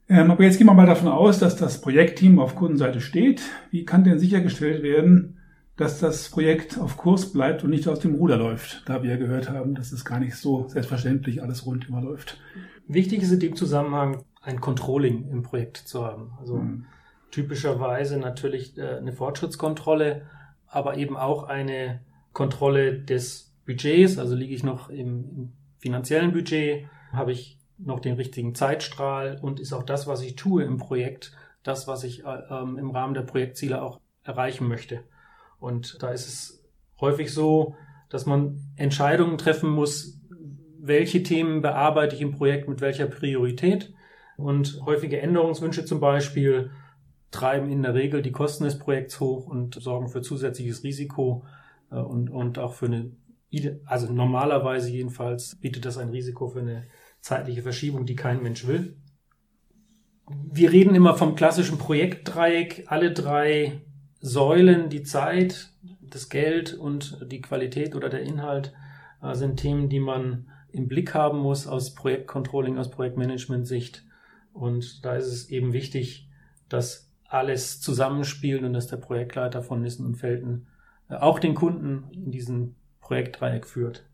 Ähm, 0.10 0.32
aber 0.32 0.44
jetzt 0.44 0.58
gehen 0.58 0.68
wir 0.68 0.74
mal 0.74 0.86
davon 0.86 1.10
aus, 1.10 1.40
dass 1.40 1.56
das 1.56 1.82
Projektteam 1.82 2.40
auf 2.40 2.56
Kundenseite 2.56 3.02
steht. 3.02 3.42
Wie 3.72 3.84
kann 3.84 4.04
denn 4.04 4.20
sichergestellt 4.20 4.84
werden, 4.84 5.38
dass 5.76 6.00
das 6.00 6.30
Projekt 6.30 6.80
auf 6.80 6.98
Kurs 6.98 7.34
bleibt 7.34 7.64
und 7.64 7.70
nicht 7.70 7.88
aus 7.88 8.00
dem 8.00 8.16
Ruder 8.16 8.38
läuft, 8.38 8.84
da 8.86 9.04
wir 9.04 9.12
ja 9.12 9.18
gehört 9.18 9.50
haben, 9.50 9.76
dass 9.76 9.92
es 9.92 10.06
gar 10.06 10.20
nicht 10.20 10.36
so 10.36 10.68
selbstverständlich 10.70 11.44
alles 11.44 11.66
rund 11.66 11.90
immer 11.90 12.02
läuft. 12.02 12.40
Wichtig 12.88 13.22
ist 13.22 13.32
in 13.32 13.40
dem 13.40 13.56
Zusammenhang 13.56 14.24
ein 14.48 14.62
Controlling 14.62 15.30
im 15.30 15.44
Projekt 15.44 15.78
zu 15.78 16.06
haben. 16.06 16.32
Also 16.40 16.56
mhm. 16.56 16.86
typischerweise 17.32 18.18
natürlich 18.18 18.78
äh, 18.78 18.96
eine 18.96 19.12
Fortschrittskontrolle, 19.12 20.26
aber 20.68 20.98
eben 20.98 21.18
auch 21.18 21.44
eine 21.44 22.00
Kontrolle 22.32 23.00
des 23.00 23.54
Budgets. 23.66 24.18
Also 24.18 24.36
liege 24.36 24.56
ich 24.56 24.64
noch 24.64 24.90
im, 24.90 25.52
finanziellen 25.80 26.32
Budget, 26.32 26.88
habe 27.12 27.32
ich 27.32 27.60
noch 27.78 28.00
den 28.00 28.16
richtigen 28.16 28.56
Zeitstrahl 28.56 29.38
und 29.42 29.60
ist 29.60 29.74
auch 29.74 29.84
das, 29.84 30.08
was 30.08 30.22
ich 30.22 30.36
tue 30.36 30.64
im 30.64 30.78
Projekt, 30.78 31.34
das, 31.62 31.88
was 31.88 32.04
ich 32.04 32.26
äh, 32.26 32.40
ähm, 32.50 32.78
im 32.78 32.90
Rahmen 32.90 33.14
der 33.14 33.22
Projektziele 33.22 33.82
auch 33.82 34.00
erreichen 34.24 34.68
möchte. 34.68 35.04
Und 35.60 36.02
da 36.02 36.10
ist 36.10 36.28
es 36.28 36.64
häufig 37.00 37.34
so, 37.34 37.76
dass 38.10 38.26
man 38.26 38.62
Entscheidungen 38.76 39.38
treffen 39.38 39.70
muss, 39.70 40.20
welche 40.80 41.22
Themen 41.22 41.62
bearbeite 41.62 42.16
ich 42.16 42.22
im 42.22 42.32
Projekt 42.32 42.70
mit 42.70 42.82
welcher 42.82 43.08
Priorität. 43.08 43.94
Und 44.38 44.82
häufige 44.86 45.20
Änderungswünsche 45.20 45.84
zum 45.84 46.00
Beispiel 46.00 46.72
treiben 47.32 47.70
in 47.70 47.82
der 47.82 47.94
Regel 47.94 48.22
die 48.22 48.32
Kosten 48.32 48.64
des 48.64 48.80
Projekts 48.80 49.20
hoch 49.20 49.48
und 49.48 49.76
sorgen 49.76 50.08
für 50.08 50.22
zusätzliches 50.22 50.84
Risiko 50.84 51.44
äh, 51.92 51.96
und, 51.96 52.30
und 52.30 52.60
auch 52.60 52.74
für 52.74 52.86
eine, 52.86 53.12
also 53.86 54.12
normalerweise 54.12 54.90
jedenfalls 54.92 55.56
bietet 55.56 55.86
das 55.86 55.98
ein 55.98 56.10
Risiko 56.10 56.48
für 56.48 56.60
eine 56.60 56.88
zeitliche 57.20 57.64
Verschiebung, 57.64 58.06
die 58.06 58.16
kein 58.16 58.42
Mensch 58.42 58.68
will. 58.68 58.96
Wir 60.30 60.72
reden 60.72 60.96
immer 60.96 61.16
vom 61.16 61.36
klassischen 61.36 61.78
Projektdreieck. 61.78 62.86
Alle 62.88 63.12
drei 63.14 63.82
Säulen, 64.20 64.90
die 64.90 65.04
Zeit, 65.04 65.72
das 66.02 66.30
Geld 66.30 66.74
und 66.74 67.32
die 67.32 67.42
Qualität 67.42 67.96
oder 67.96 68.10
der 68.10 68.22
Inhalt, 68.22 68.74
äh, 69.22 69.34
sind 69.36 69.58
Themen, 69.58 69.90
die 69.90 70.00
man 70.00 70.50
im 70.72 70.88
Blick 70.88 71.14
haben 71.14 71.40
muss 71.40 71.66
aus 71.66 71.96
Projektcontrolling, 71.96 72.78
aus 72.78 72.92
Projektmanagement-Sicht. 72.92 74.04
Und 74.58 75.06
da 75.06 75.16
ist 75.16 75.28
es 75.28 75.50
eben 75.50 75.72
wichtig, 75.72 76.30
dass 76.68 77.12
alles 77.30 77.80
zusammenspielt 77.80 78.64
und 78.64 78.74
dass 78.74 78.88
der 78.88 78.98
Projektleiter 78.98 79.62
von 79.62 79.82
Nissen 79.82 80.06
und 80.06 80.16
Felten 80.16 80.68
äh, 81.10 81.16
auch 81.16 81.40
den 81.40 81.54
Kunden 81.54 82.06
in 82.12 82.32
diesen 82.32 82.76
Projektdreieck 83.02 83.66
führt. 83.66 84.06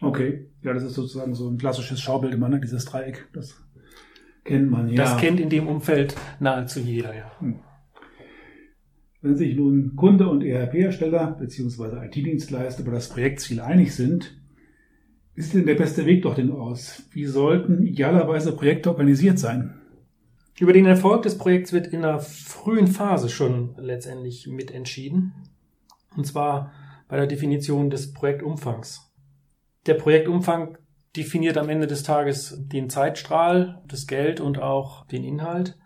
Okay, 0.00 0.46
ja, 0.62 0.72
das 0.72 0.84
ist 0.84 0.94
sozusagen 0.94 1.34
so 1.34 1.48
ein 1.48 1.58
klassisches 1.58 2.00
Schaubild 2.00 2.34
immer, 2.34 2.48
ne? 2.48 2.60
dieses 2.60 2.84
Dreieck. 2.84 3.26
Das 3.32 3.60
kennt 4.44 4.70
man, 4.70 4.88
ja. 4.88 4.96
Das 4.96 5.16
kennt 5.16 5.40
in 5.40 5.48
dem 5.48 5.66
Umfeld 5.66 6.14
nahezu 6.38 6.80
jeder, 6.80 7.14
ja. 7.14 7.32
Hm. 7.40 7.58
Wenn 9.20 9.36
sich 9.36 9.56
nun 9.56 9.96
Kunde 9.96 10.28
und 10.28 10.44
ERP-Hersteller 10.44 11.36
bzw. 11.40 12.06
IT-Dienstleister 12.06 12.82
über 12.82 12.92
das 12.92 13.08
Projektziel 13.08 13.60
einig 13.60 13.96
sind, 13.96 14.40
sieht 15.34 15.54
denn 15.54 15.66
der 15.66 15.74
beste 15.74 16.06
Weg 16.06 16.22
dorthin 16.22 16.52
aus? 16.52 17.02
Wie 17.10 17.24
sollten 17.24 17.82
idealerweise 17.82 18.54
Projekte 18.54 18.90
organisiert 18.90 19.40
sein? 19.40 19.74
Über 20.60 20.72
den 20.72 20.86
Erfolg 20.86 21.22
des 21.22 21.38
Projekts 21.38 21.72
wird 21.72 21.86
in 21.86 22.02
der 22.02 22.18
frühen 22.18 22.88
Phase 22.88 23.28
schon 23.28 23.76
letztendlich 23.76 24.48
mitentschieden. 24.48 25.32
Und 26.16 26.26
zwar 26.26 26.72
bei 27.06 27.16
der 27.16 27.28
Definition 27.28 27.90
des 27.90 28.12
Projektumfangs. 28.12 29.12
Der 29.86 29.94
Projektumfang 29.94 30.76
definiert 31.16 31.56
am 31.58 31.68
Ende 31.68 31.86
des 31.86 32.02
Tages 32.02 32.58
den 32.66 32.90
Zeitstrahl, 32.90 33.82
das 33.86 34.08
Geld 34.08 34.40
und 34.40 34.60
auch 34.60 35.06
den 35.06 35.22
Inhalt. 35.22 35.78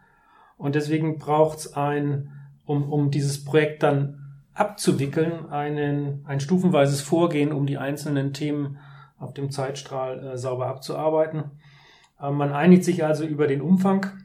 Und 0.56 0.74
deswegen 0.74 1.18
braucht 1.18 1.58
es 1.58 1.74
ein, 1.74 2.32
um, 2.64 2.90
um 2.90 3.10
dieses 3.10 3.44
Projekt 3.44 3.82
dann 3.82 4.42
abzuwickeln, 4.54 5.50
einen, 5.50 6.24
ein 6.24 6.40
stufenweises 6.40 7.02
Vorgehen, 7.02 7.52
um 7.52 7.66
die 7.66 7.76
einzelnen 7.76 8.32
Themen 8.32 8.78
auf 9.18 9.34
dem 9.34 9.50
Zeitstrahl 9.50 10.26
äh, 10.26 10.38
sauber 10.38 10.66
abzuarbeiten. 10.66 11.50
Äh, 12.18 12.30
man 12.30 12.52
einigt 12.52 12.84
sich 12.84 13.04
also 13.04 13.24
über 13.24 13.46
den 13.46 13.60
Umfang. 13.60 14.21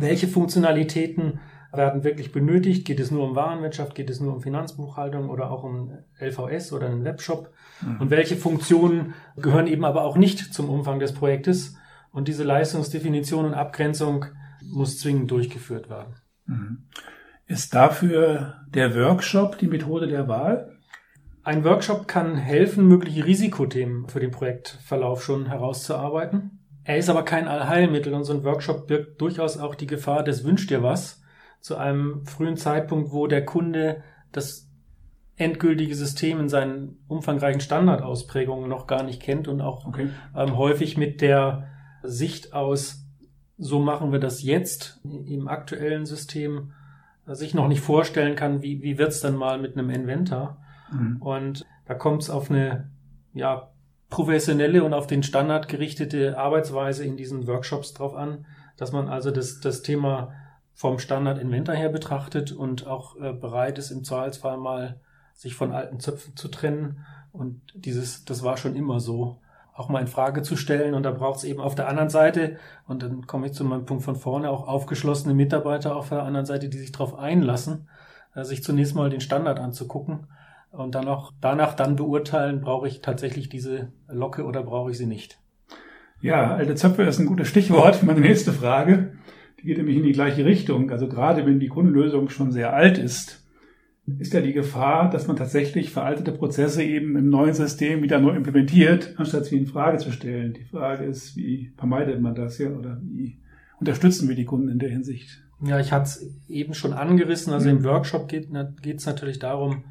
Welche 0.00 0.28
Funktionalitäten 0.28 1.40
werden 1.72 2.04
wirklich 2.04 2.32
benötigt? 2.32 2.86
Geht 2.86 3.00
es 3.00 3.10
nur 3.10 3.24
um 3.24 3.36
Warenwirtschaft? 3.36 3.94
Geht 3.94 4.10
es 4.10 4.20
nur 4.20 4.34
um 4.34 4.40
Finanzbuchhaltung 4.40 5.30
oder 5.30 5.50
auch 5.50 5.62
um 5.62 5.92
LVS 6.18 6.72
oder 6.72 6.86
einen 6.86 7.04
Webshop? 7.04 7.52
Mhm. 7.80 8.00
Und 8.00 8.10
welche 8.10 8.36
Funktionen 8.36 9.14
gehören 9.36 9.66
eben 9.66 9.84
aber 9.84 10.02
auch 10.02 10.16
nicht 10.16 10.52
zum 10.52 10.68
Umfang 10.68 10.98
des 10.98 11.12
Projektes? 11.12 11.76
Und 12.12 12.26
diese 12.26 12.42
Leistungsdefinition 12.42 13.44
und 13.44 13.54
Abgrenzung 13.54 14.26
muss 14.62 14.98
zwingend 14.98 15.30
durchgeführt 15.30 15.88
werden. 15.88 16.14
Mhm. 16.46 16.78
Ist 17.46 17.74
dafür 17.74 18.54
der 18.68 18.94
Workshop 18.94 19.58
die 19.58 19.66
Methode 19.66 20.06
der 20.06 20.28
Wahl? 20.28 20.76
Ein 21.42 21.64
Workshop 21.64 22.06
kann 22.06 22.36
helfen, 22.36 22.86
mögliche 22.86 23.24
Risikothemen 23.24 24.08
für 24.08 24.20
den 24.20 24.30
Projektverlauf 24.30 25.24
schon 25.24 25.46
herauszuarbeiten. 25.46 26.59
Er 26.84 26.96
ist 26.96 27.08
aber 27.08 27.24
kein 27.24 27.48
Allheilmittel 27.48 28.14
und 28.14 28.24
so 28.24 28.32
ein 28.32 28.44
Workshop 28.44 28.86
birgt 28.86 29.20
durchaus 29.20 29.58
auch 29.58 29.74
die 29.74 29.86
Gefahr 29.86 30.22
des 30.22 30.44
Wünsch 30.44 30.66
dir 30.66 30.82
was 30.82 31.22
zu 31.60 31.76
einem 31.76 32.24
frühen 32.24 32.56
Zeitpunkt, 32.56 33.12
wo 33.12 33.26
der 33.26 33.44
Kunde 33.44 34.02
das 34.32 34.68
endgültige 35.36 35.94
System 35.94 36.40
in 36.40 36.48
seinen 36.48 36.98
umfangreichen 37.08 37.60
Standardausprägungen 37.60 38.68
noch 38.68 38.86
gar 38.86 39.02
nicht 39.02 39.22
kennt 39.22 39.48
und 39.48 39.60
auch 39.60 39.86
okay. 39.86 40.08
ähm, 40.36 40.56
häufig 40.56 40.96
mit 40.96 41.20
der 41.20 41.68
Sicht 42.02 42.52
aus, 42.52 43.06
so 43.56 43.80
machen 43.80 44.12
wir 44.12 44.18
das 44.18 44.42
jetzt 44.42 45.00
im 45.04 45.48
aktuellen 45.48 46.06
System, 46.06 46.72
äh, 47.26 47.34
sich 47.34 47.54
noch 47.54 47.68
nicht 47.68 47.80
vorstellen 47.80 48.36
kann, 48.36 48.62
wie, 48.62 48.82
wie 48.82 48.98
wird's 48.98 49.20
dann 49.20 49.36
mal 49.36 49.58
mit 49.58 49.76
einem 49.76 49.90
Inventor. 49.90 50.58
Mhm. 50.92 51.16
Und 51.20 51.66
da 51.86 51.94
kommt 51.94 52.22
es 52.22 52.30
auf 52.30 52.50
eine 52.50 52.90
ja, 53.32 53.70
professionelle 54.10 54.84
und 54.84 54.92
auf 54.92 55.06
den 55.06 55.22
Standard 55.22 55.68
gerichtete 55.68 56.36
Arbeitsweise 56.36 57.04
in 57.04 57.16
diesen 57.16 57.46
Workshops 57.46 57.94
drauf 57.94 58.14
an, 58.14 58.44
dass 58.76 58.92
man 58.92 59.08
also 59.08 59.30
das, 59.30 59.60
das 59.60 59.82
Thema 59.82 60.32
vom 60.74 60.98
Standard 60.98 61.38
Inventor 61.38 61.74
her 61.74 61.90
betrachtet 61.90 62.52
und 62.52 62.86
auch 62.86 63.16
äh, 63.20 63.32
bereit 63.32 63.78
ist, 63.78 63.90
im 63.90 64.02
Zweifelsfall 64.02 64.58
mal 64.58 65.00
sich 65.34 65.54
von 65.54 65.72
alten 65.72 66.00
Zöpfen 66.00 66.36
zu 66.36 66.48
trennen. 66.48 67.04
Und 67.32 67.60
dieses, 67.74 68.24
das 68.24 68.42
war 68.42 68.56
schon 68.56 68.74
immer 68.74 68.98
so, 68.98 69.38
auch 69.74 69.88
mal 69.88 70.00
in 70.00 70.08
Frage 70.08 70.42
zu 70.42 70.56
stellen. 70.56 70.94
Und 70.94 71.04
da 71.04 71.12
braucht 71.12 71.38
es 71.38 71.44
eben 71.44 71.60
auf 71.60 71.74
der 71.74 71.88
anderen 71.88 72.10
Seite, 72.10 72.56
und 72.88 73.02
dann 73.02 73.26
komme 73.26 73.46
ich 73.46 73.52
zu 73.52 73.64
meinem 73.64 73.86
Punkt 73.86 74.02
von 74.02 74.16
vorne, 74.16 74.50
auch 74.50 74.66
aufgeschlossene 74.66 75.34
Mitarbeiter 75.34 75.94
auf 75.94 76.08
der 76.08 76.24
anderen 76.24 76.46
Seite, 76.46 76.68
die 76.68 76.78
sich 76.78 76.92
darauf 76.92 77.18
einlassen, 77.18 77.88
äh, 78.34 78.44
sich 78.44 78.62
zunächst 78.64 78.94
mal 78.94 79.10
den 79.10 79.20
Standard 79.20 79.60
anzugucken 79.60 80.26
und 80.72 80.94
dann 80.94 81.08
auch 81.08 81.32
danach 81.40 81.74
dann 81.74 81.96
beurteilen, 81.96 82.60
brauche 82.60 82.88
ich 82.88 83.00
tatsächlich 83.00 83.48
diese 83.48 83.92
Locke 84.08 84.44
oder 84.44 84.62
brauche 84.62 84.90
ich 84.90 84.98
sie 84.98 85.06
nicht. 85.06 85.38
Ja, 86.20 86.54
alte 86.54 86.74
Zöpfe 86.74 87.02
ist 87.02 87.18
ein 87.18 87.26
gutes 87.26 87.48
Stichwort. 87.48 88.02
Meine 88.04 88.20
nächste 88.20 88.52
Frage, 88.52 89.12
die 89.58 89.66
geht 89.66 89.78
nämlich 89.78 89.96
in 89.96 90.02
die 90.02 90.12
gleiche 90.12 90.44
Richtung. 90.44 90.90
Also 90.90 91.08
gerade 91.08 91.46
wenn 91.46 91.60
die 91.60 91.68
Kundenlösung 91.68 92.28
schon 92.28 92.52
sehr 92.52 92.72
alt 92.74 92.98
ist, 92.98 93.40
ist 94.18 94.34
ja 94.34 94.40
die 94.40 94.52
Gefahr, 94.52 95.10
dass 95.10 95.28
man 95.28 95.36
tatsächlich 95.36 95.90
veraltete 95.90 96.32
Prozesse 96.32 96.82
eben 96.82 97.16
im 97.16 97.28
neuen 97.28 97.54
System 97.54 98.02
wieder 98.02 98.18
neu 98.18 98.34
implementiert, 98.34 99.14
anstatt 99.16 99.44
sie 99.44 99.56
in 99.56 99.66
Frage 99.66 99.98
zu 99.98 100.10
stellen. 100.10 100.54
Die 100.54 100.64
Frage 100.64 101.04
ist, 101.04 101.36
wie 101.36 101.72
vermeidet 101.76 102.20
man 102.20 102.34
das 102.34 102.58
ja 102.58 102.70
oder 102.70 103.00
wie 103.02 103.38
unterstützen 103.78 104.28
wir 104.28 104.36
die 104.36 104.44
Kunden 104.44 104.68
in 104.68 104.78
der 104.78 104.90
Hinsicht? 104.90 105.42
Ja, 105.62 105.78
ich 105.78 105.92
hatte 105.92 106.04
es 106.04 106.34
eben 106.48 106.74
schon 106.74 106.92
angerissen. 106.92 107.52
Also 107.52 107.68
im 107.68 107.84
Workshop 107.84 108.28
geht 108.28 108.48
es 108.50 109.06
natürlich 109.06 109.38
darum, 109.38 109.84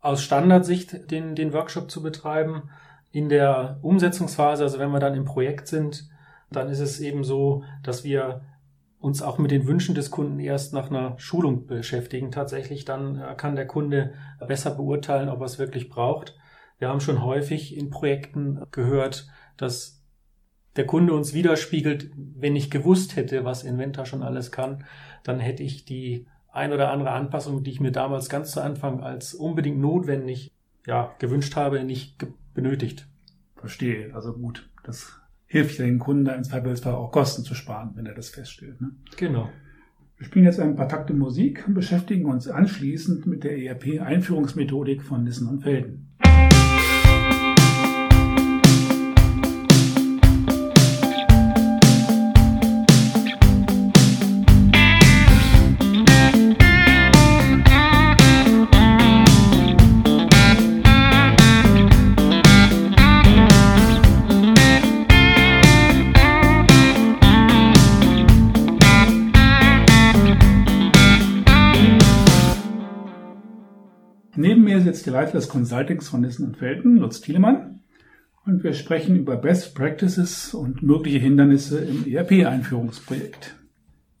aus 0.00 0.22
Standardsicht 0.22 1.10
den, 1.10 1.34
den 1.34 1.52
Workshop 1.52 1.90
zu 1.90 2.02
betreiben. 2.02 2.70
In 3.12 3.28
der 3.28 3.78
Umsetzungsphase, 3.82 4.62
also 4.62 4.78
wenn 4.78 4.90
wir 4.90 5.00
dann 5.00 5.14
im 5.14 5.24
Projekt 5.24 5.68
sind, 5.68 6.08
dann 6.50 6.68
ist 6.68 6.80
es 6.80 7.00
eben 7.00 7.24
so, 7.24 7.64
dass 7.82 8.04
wir 8.04 8.42
uns 8.98 9.22
auch 9.22 9.38
mit 9.38 9.50
den 9.50 9.66
Wünschen 9.66 9.94
des 9.94 10.10
Kunden 10.10 10.38
erst 10.40 10.72
nach 10.72 10.90
einer 10.90 11.18
Schulung 11.18 11.66
beschäftigen. 11.66 12.30
Tatsächlich 12.30 12.84
dann 12.84 13.20
äh, 13.20 13.34
kann 13.36 13.56
der 13.56 13.66
Kunde 13.66 14.14
besser 14.46 14.74
beurteilen, 14.74 15.28
ob 15.28 15.40
er 15.40 15.46
es 15.46 15.58
wirklich 15.58 15.88
braucht. 15.88 16.36
Wir 16.78 16.88
haben 16.88 17.00
schon 17.00 17.22
häufig 17.22 17.76
in 17.76 17.90
Projekten 17.90 18.62
gehört, 18.70 19.28
dass 19.56 20.02
der 20.76 20.86
Kunde 20.86 21.14
uns 21.14 21.32
widerspiegelt, 21.32 22.10
wenn 22.16 22.56
ich 22.56 22.70
gewusst 22.70 23.16
hätte, 23.16 23.44
was 23.44 23.64
Inventor 23.64 24.04
schon 24.04 24.22
alles 24.22 24.52
kann, 24.52 24.84
dann 25.22 25.40
hätte 25.40 25.62
ich 25.62 25.84
die 25.84 26.26
ein 26.56 26.72
oder 26.72 26.90
andere 26.90 27.10
Anpassung, 27.10 27.62
die 27.62 27.70
ich 27.70 27.80
mir 27.80 27.92
damals 27.92 28.28
ganz 28.28 28.50
zu 28.52 28.62
Anfang 28.62 29.00
als 29.00 29.34
unbedingt 29.34 29.78
notwendig 29.78 30.52
ja, 30.86 31.14
gewünscht 31.18 31.56
habe, 31.56 31.84
nicht 31.84 32.26
benötigt. 32.54 33.08
Verstehe, 33.56 34.14
also 34.14 34.32
gut. 34.32 34.68
Das 34.84 35.20
hilft 35.46 35.78
den 35.78 35.98
Kunden 35.98 36.24
da 36.24 36.32
ins 36.32 36.48
Zweifelsfall 36.48 36.94
auch 36.94 37.12
Kosten 37.12 37.44
zu 37.44 37.54
sparen, 37.54 37.92
wenn 37.94 38.06
er 38.06 38.14
das 38.14 38.30
feststellt. 38.30 38.80
Ne? 38.80 38.92
Genau. 39.16 39.48
Wir 40.18 40.26
spielen 40.26 40.44
jetzt 40.46 40.60
ein 40.60 40.76
paar 40.76 40.88
Takte 40.88 41.12
Musik 41.12 41.64
und 41.66 41.74
beschäftigen 41.74 42.26
uns 42.26 42.48
anschließend 42.48 43.26
mit 43.26 43.44
der 43.44 43.58
ERP-Einführungsmethodik 43.58 45.02
von 45.02 45.24
Nissen 45.24 45.46
und 45.48 45.62
Felden. 45.62 46.05
Jetzt 74.36 75.06
die 75.06 75.10
Leiter 75.10 75.32
des 75.32 75.48
Consultings 75.48 76.08
von 76.08 76.20
Nissen 76.20 76.46
und 76.46 76.56
Felten, 76.56 76.96
Lutz 76.96 77.20
Thielemann. 77.20 77.80
Und 78.44 78.62
wir 78.62 78.74
sprechen 78.74 79.16
über 79.16 79.36
Best 79.36 79.74
Practices 79.74 80.54
und 80.54 80.82
mögliche 80.82 81.18
Hindernisse 81.18 81.80
im 81.80 82.06
ERP-Einführungsprojekt. 82.06 83.56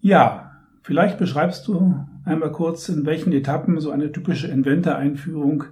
Ja, 0.00 0.52
vielleicht 0.82 1.18
beschreibst 1.18 1.68
du 1.68 2.04
einmal 2.24 2.50
kurz, 2.50 2.88
in 2.88 3.06
welchen 3.06 3.32
Etappen 3.32 3.78
so 3.80 3.90
eine 3.90 4.10
typische 4.10 4.48
Inventor-Einführung 4.48 5.64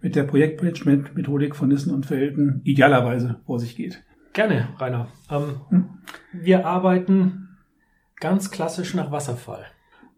mit 0.00 0.16
der 0.16 0.24
Projektmanagement-Methodik 0.24 1.54
von 1.54 1.68
Nissen 1.68 1.92
und 1.92 2.06
Felten 2.06 2.60
idealerweise 2.64 3.40
vor 3.44 3.58
sich 3.58 3.76
geht. 3.76 4.02
Gerne, 4.32 4.68
Rainer. 4.78 5.08
Ähm, 5.30 5.60
hm? 5.68 5.84
Wir 6.32 6.66
arbeiten 6.66 7.48
ganz 8.20 8.50
klassisch 8.50 8.94
nach 8.94 9.10
Wasserfall 9.10 9.64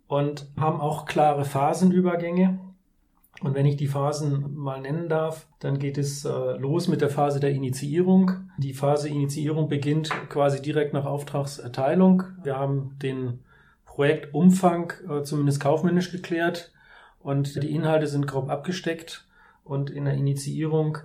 und 0.06 0.46
haben 0.58 0.80
auch 0.80 1.06
klare 1.06 1.44
Phasenübergänge. 1.44 2.58
Und 3.42 3.54
wenn 3.54 3.64
ich 3.66 3.76
die 3.76 3.87
Phasen 3.87 4.54
mal 4.54 4.80
nennen 4.80 5.09
darf, 5.09 5.47
dann 5.61 5.78
geht 5.78 5.97
es 5.97 6.25
äh, 6.25 6.56
los 6.59 6.88
mit 6.88 7.00
der 7.00 7.09
Phase 7.09 7.40
der 7.40 7.50
Initiierung. 7.50 8.32
Die 8.59 8.75
Phase 8.75 9.09
Initiierung 9.09 9.68
beginnt 9.68 10.11
quasi 10.28 10.61
direkt 10.61 10.92
nach 10.92 11.06
Auftragserteilung. 11.06 12.23
Wir 12.42 12.59
haben 12.59 12.97
den 13.02 13.40
Projektumfang 13.87 14.92
äh, 15.09 15.23
zumindest 15.23 15.61
kaufmännisch 15.61 16.12
geklärt 16.12 16.73
und 17.23 17.62
die 17.62 17.75
Inhalte 17.75 18.06
sind 18.06 18.26
grob 18.26 18.50
abgesteckt. 18.50 19.26
Und 19.64 19.88
in 19.88 20.04
der 20.04 20.14
Initiierung 20.14 20.99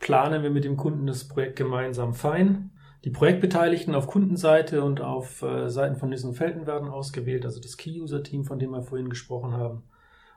planen 0.00 0.42
wir 0.42 0.50
mit 0.50 0.64
dem 0.64 0.76
Kunden 0.76 1.06
das 1.06 1.28
Projekt 1.28 1.56
gemeinsam 1.56 2.14
fein. 2.14 2.70
Die 3.04 3.10
Projektbeteiligten 3.10 3.94
auf 3.94 4.08
Kundenseite 4.08 4.82
und 4.82 5.00
auf 5.00 5.42
äh, 5.42 5.68
Seiten 5.68 5.96
von 5.96 6.08
Nissen 6.08 6.34
Felten 6.34 6.66
werden 6.66 6.88
ausgewählt, 6.88 7.44
also 7.44 7.60
das 7.60 7.76
Key-User-Team, 7.76 8.44
von 8.44 8.58
dem 8.58 8.72
wir 8.72 8.82
vorhin 8.82 9.08
gesprochen 9.08 9.52
haben, 9.52 9.84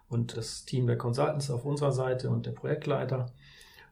und 0.10 0.36
das 0.36 0.66
Team 0.66 0.88
der 0.88 0.98
Consultants 0.98 1.50
auf 1.51 1.66
unserer 1.66 1.92
Seite 1.92 2.30
und 2.30 2.46
der 2.46 2.51
Projektleiter. 2.51 3.28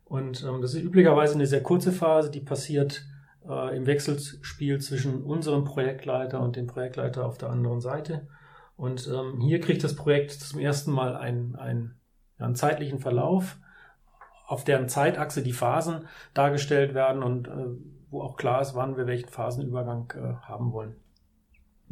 Und 0.05 0.43
ähm, 0.43 0.61
das 0.61 0.73
ist 0.73 0.83
üblicherweise 0.83 1.35
eine 1.35 1.47
sehr 1.47 1.63
kurze 1.63 1.91
Phase, 1.91 2.31
die 2.31 2.39
passiert 2.39 3.05
äh, 3.47 3.75
im 3.75 3.85
Wechselspiel 3.85 4.79
zwischen 4.79 5.23
unserem 5.23 5.63
Projektleiter 5.63 6.41
und 6.41 6.55
dem 6.55 6.67
Projektleiter 6.67 7.25
auf 7.25 7.37
der 7.37 7.49
anderen 7.49 7.81
Seite. 7.81 8.27
Und 8.75 9.07
ähm, 9.07 9.41
hier 9.41 9.59
kriegt 9.59 9.83
das 9.83 9.95
Projekt 9.95 10.31
zum 10.31 10.59
ersten 10.59 10.91
Mal 10.91 11.15
einen, 11.15 11.55
einen, 11.55 11.99
einen 12.37 12.55
zeitlichen 12.55 12.99
Verlauf, 12.99 13.57
auf 14.45 14.63
deren 14.63 14.87
Zeitachse 14.87 15.43
die 15.43 15.53
Phasen 15.53 16.07
dargestellt 16.33 16.93
werden 16.93 17.21
und 17.21 17.47
äh, 17.47 17.65
wo 18.09 18.21
auch 18.21 18.37
klar 18.37 18.61
ist, 18.61 18.75
wann 18.75 18.95
wir 18.95 19.07
welchen 19.07 19.27
Phasenübergang 19.27 20.13
äh, 20.15 20.47
haben 20.47 20.71
wollen. 20.71 20.95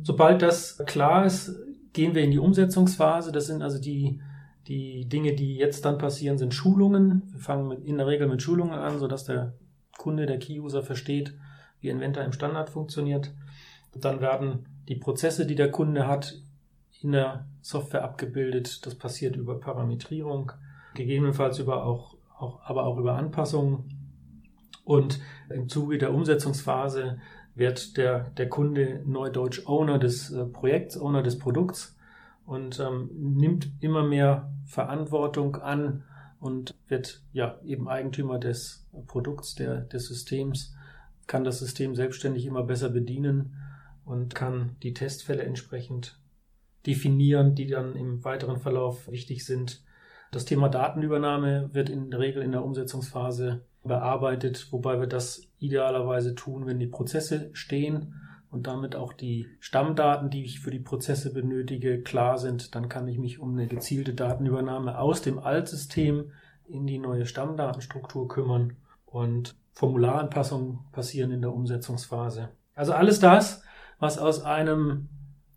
Sobald 0.01 0.41
das 0.41 0.77
klar 0.85 1.25
ist, 1.25 1.55
gehen 1.95 2.13
wir 2.13 2.23
in 2.23 2.31
die 2.31 2.39
Umsetzungsphase. 2.39 3.31
Das 3.31 3.47
sind 3.47 3.63
also 3.63 3.79
die, 3.79 4.21
die 4.67 5.07
Dinge, 5.07 5.33
die 5.33 5.55
jetzt 5.55 5.85
dann 5.85 5.97
passieren, 5.97 6.37
sind 6.37 6.53
Schulungen. 6.53 7.23
Wir 7.31 7.39
fangen 7.39 7.67
mit, 7.69 7.85
in 7.85 7.97
der 7.97 8.05
Regel 8.05 8.27
mit 8.27 8.41
Schulungen 8.41 8.73
an, 8.73 8.99
sodass 8.99 9.23
der 9.23 9.53
Kunde, 9.97 10.25
der 10.25 10.37
Key-User 10.37 10.83
versteht, 10.83 11.33
wie 11.79 11.87
Inventor 11.87 12.23
im 12.23 12.33
Standard 12.33 12.69
funktioniert. 12.69 13.33
Dann 13.95 14.19
werden 14.19 14.67
die 14.89 14.95
Prozesse, 14.95 15.47
die 15.47 15.55
der 15.55 15.71
Kunde 15.71 16.05
hat, 16.05 16.35
in 17.01 17.13
der 17.13 17.47
Software 17.61 18.03
abgebildet. 18.03 18.85
Das 18.85 18.95
passiert 18.95 19.37
über 19.37 19.57
Parametrierung, 19.59 20.51
gegebenenfalls 20.95 21.59
über 21.59 21.85
auch, 21.85 22.17
auch, 22.37 22.59
aber 22.65 22.85
auch 22.85 22.97
über 22.97 23.15
Anpassungen. 23.15 23.85
Und 24.83 25.21
im 25.49 25.69
Zuge 25.69 25.97
der 25.97 26.13
Umsetzungsphase 26.13 27.19
wird 27.55 27.97
der, 27.97 28.29
der 28.31 28.49
Kunde 28.49 29.01
neudeutsch 29.05 29.65
Owner 29.65 29.97
des 29.97 30.31
äh, 30.31 30.45
Projekts, 30.45 30.97
Owner 30.97 31.23
des 31.23 31.39
Produkts 31.39 31.97
und 32.45 32.79
ähm, 32.79 33.09
nimmt 33.13 33.71
immer 33.79 34.03
mehr 34.03 34.53
Verantwortung 34.65 35.55
an 35.55 36.03
und 36.39 36.75
wird 36.87 37.23
ja 37.31 37.59
eben 37.63 37.87
Eigentümer 37.87 38.37
des 38.37 38.87
Produkts, 39.07 39.55
der, 39.55 39.81
des 39.81 40.07
Systems, 40.07 40.75
kann 41.27 41.43
das 41.43 41.59
System 41.59 41.95
selbstständig 41.95 42.45
immer 42.45 42.63
besser 42.63 42.89
bedienen 42.89 43.55
und 44.03 44.35
kann 44.35 44.75
die 44.83 44.93
Testfälle 44.93 45.43
entsprechend 45.43 46.19
definieren, 46.85 47.55
die 47.55 47.67
dann 47.67 47.95
im 47.95 48.23
weiteren 48.23 48.59
Verlauf 48.59 49.09
wichtig 49.09 49.45
sind. 49.45 49.83
Das 50.31 50.45
Thema 50.45 50.69
Datenübernahme 50.69 51.73
wird 51.73 51.89
in 51.89 52.11
der 52.11 52.19
Regel 52.19 52.43
in 52.43 52.51
der 52.51 52.63
Umsetzungsphase 52.63 53.65
bearbeitet, 53.85 54.67
wobei 54.71 54.99
wir 54.99 55.07
das 55.07 55.41
idealerweise 55.59 56.35
tun, 56.35 56.65
wenn 56.65 56.79
die 56.79 56.87
Prozesse 56.87 57.49
stehen 57.53 58.13
und 58.51 58.67
damit 58.67 58.95
auch 58.95 59.13
die 59.13 59.47
Stammdaten, 59.59 60.29
die 60.29 60.43
ich 60.43 60.59
für 60.59 60.71
die 60.71 60.79
Prozesse 60.79 61.33
benötige, 61.33 62.01
klar 62.01 62.37
sind. 62.37 62.75
Dann 62.75 62.89
kann 62.89 63.07
ich 63.07 63.17
mich 63.17 63.39
um 63.39 63.53
eine 63.53 63.67
gezielte 63.67 64.13
Datenübernahme 64.13 64.97
aus 64.97 65.21
dem 65.21 65.39
Altsystem 65.39 66.31
in 66.67 66.87
die 66.87 66.97
neue 66.97 67.25
Stammdatenstruktur 67.25 68.27
kümmern 68.27 68.77
und 69.05 69.55
Formularanpassungen 69.73 70.79
passieren 70.91 71.31
in 71.31 71.41
der 71.41 71.53
Umsetzungsphase. 71.53 72.49
Also 72.75 72.93
alles 72.93 73.19
das, 73.19 73.63
was 73.99 74.17
aus 74.17 74.41
einem 74.43 75.09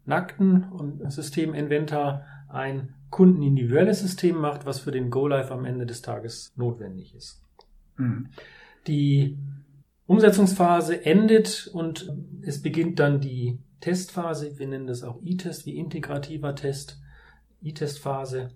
nackten 0.04 0.66
System 1.10 1.54
Inventor 1.54 2.22
ein 2.48 2.94
kundenindividuelles 3.10 4.00
System 4.00 4.38
macht, 4.38 4.66
was 4.66 4.80
für 4.80 4.90
den 4.90 5.10
Go-Live 5.10 5.50
am 5.50 5.64
Ende 5.64 5.86
des 5.86 6.02
Tages 6.02 6.52
notwendig 6.56 7.14
ist. 7.14 7.42
Mhm. 7.98 8.30
Die 8.86 9.36
Umsetzungsphase 10.06 11.04
endet 11.04 11.68
und 11.72 12.10
es 12.40 12.62
beginnt 12.62 12.98
dann 12.98 13.20
die 13.20 13.58
Testphase. 13.80 14.58
Wir 14.58 14.66
nennen 14.66 14.86
das 14.86 15.02
auch 15.02 15.20
E-Test 15.22 15.66
wie 15.66 15.76
integrativer 15.76 16.54
Test, 16.54 16.98
E-Test-Phase, 17.62 18.50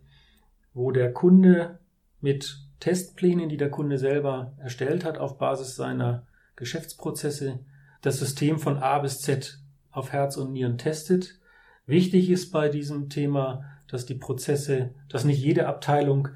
wo 0.72 0.90
der 0.90 1.12
Kunde 1.12 1.78
mit 2.20 2.58
Testplänen, 2.80 3.48
die 3.48 3.56
der 3.56 3.70
Kunde 3.70 3.98
selber 3.98 4.54
erstellt 4.58 5.04
hat, 5.04 5.18
auf 5.18 5.38
Basis 5.38 5.76
seiner 5.76 6.26
Geschäftsprozesse, 6.56 7.60
das 8.00 8.18
System 8.18 8.58
von 8.58 8.78
A 8.78 8.98
bis 8.98 9.20
Z 9.20 9.58
auf 9.90 10.12
Herz 10.12 10.36
und 10.36 10.52
Nieren 10.52 10.78
testet. 10.78 11.38
Wichtig 11.86 12.30
ist 12.30 12.50
bei 12.50 12.68
diesem 12.68 13.08
Thema, 13.08 13.64
dass 13.88 14.06
die 14.06 14.14
Prozesse, 14.14 14.94
dass 15.08 15.24
nicht 15.24 15.42
jede 15.42 15.66
Abteilung 15.66 16.28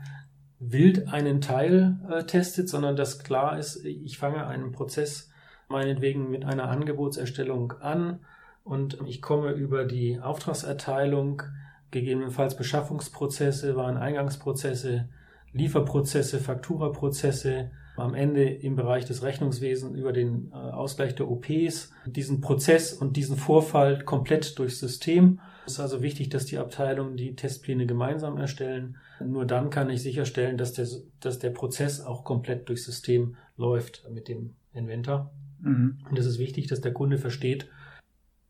wild 0.59 1.09
einen 1.09 1.40
Teil 1.40 1.99
äh, 2.11 2.25
testet, 2.25 2.69
sondern 2.69 2.97
dass 2.97 3.19
klar 3.19 3.59
ist, 3.59 3.85
ich 3.85 4.19
fange 4.19 4.47
einen 4.47 4.73
Prozess 4.73 5.31
meinetwegen 5.69 6.31
mit 6.31 6.45
einer 6.45 6.69
Angebotserstellung 6.69 7.73
an 7.81 8.21
und 8.64 8.99
ich 9.07 9.21
komme 9.21 9.53
über 9.53 9.85
die 9.85 10.21
Auftragserteilung, 10.21 11.42
gegebenenfalls 11.90 12.57
Beschaffungsprozesse, 12.57 13.77
Wareneingangsprozesse, 13.77 15.09
Lieferprozesse, 15.53 16.40
Fakturaprozesse, 16.40 17.71
am 17.96 18.14
Ende 18.14 18.44
im 18.44 18.76
Bereich 18.76 19.04
des 19.04 19.22
Rechnungswesens 19.22 19.96
über 19.96 20.12
den 20.12 20.50
äh, 20.52 20.54
Ausgleich 20.54 21.14
der 21.14 21.30
OPs, 21.30 21.92
diesen 22.06 22.40
Prozess 22.40 22.92
und 22.92 23.16
diesen 23.16 23.37
Vorfall 23.37 24.02
komplett 24.04 24.59
durchs 24.59 24.78
System. 24.78 25.40
Es 25.66 25.74
ist 25.74 25.80
also 25.80 26.02
wichtig, 26.02 26.28
dass 26.28 26.46
die 26.46 26.59
Abteilungen 26.59 27.16
die 27.16 27.35
Testpläne 27.35 27.87
gemeinsam 27.87 28.37
erstellen. 28.37 28.98
Nur 29.24 29.46
dann 29.46 29.70
kann 29.70 29.90
ich 29.90 30.02
sicherstellen, 30.02 30.59
dass 30.59 30.72
der, 30.72 30.87
dass 31.20 31.38
der 31.38 31.50
Prozess 31.50 32.00
auch 32.00 32.24
komplett 32.24 32.68
durchs 32.68 32.85
System 32.85 33.37
läuft 33.56 34.04
mit 34.12 34.28
dem 34.28 34.54
Inventor. 34.72 35.32
Mhm. 35.61 35.98
Und 36.09 36.18
es 36.18 36.26
ist 36.26 36.38
wichtig, 36.38 36.66
dass 36.68 36.80
der 36.80 36.92
Kunde 36.92 37.18
versteht, 37.18 37.68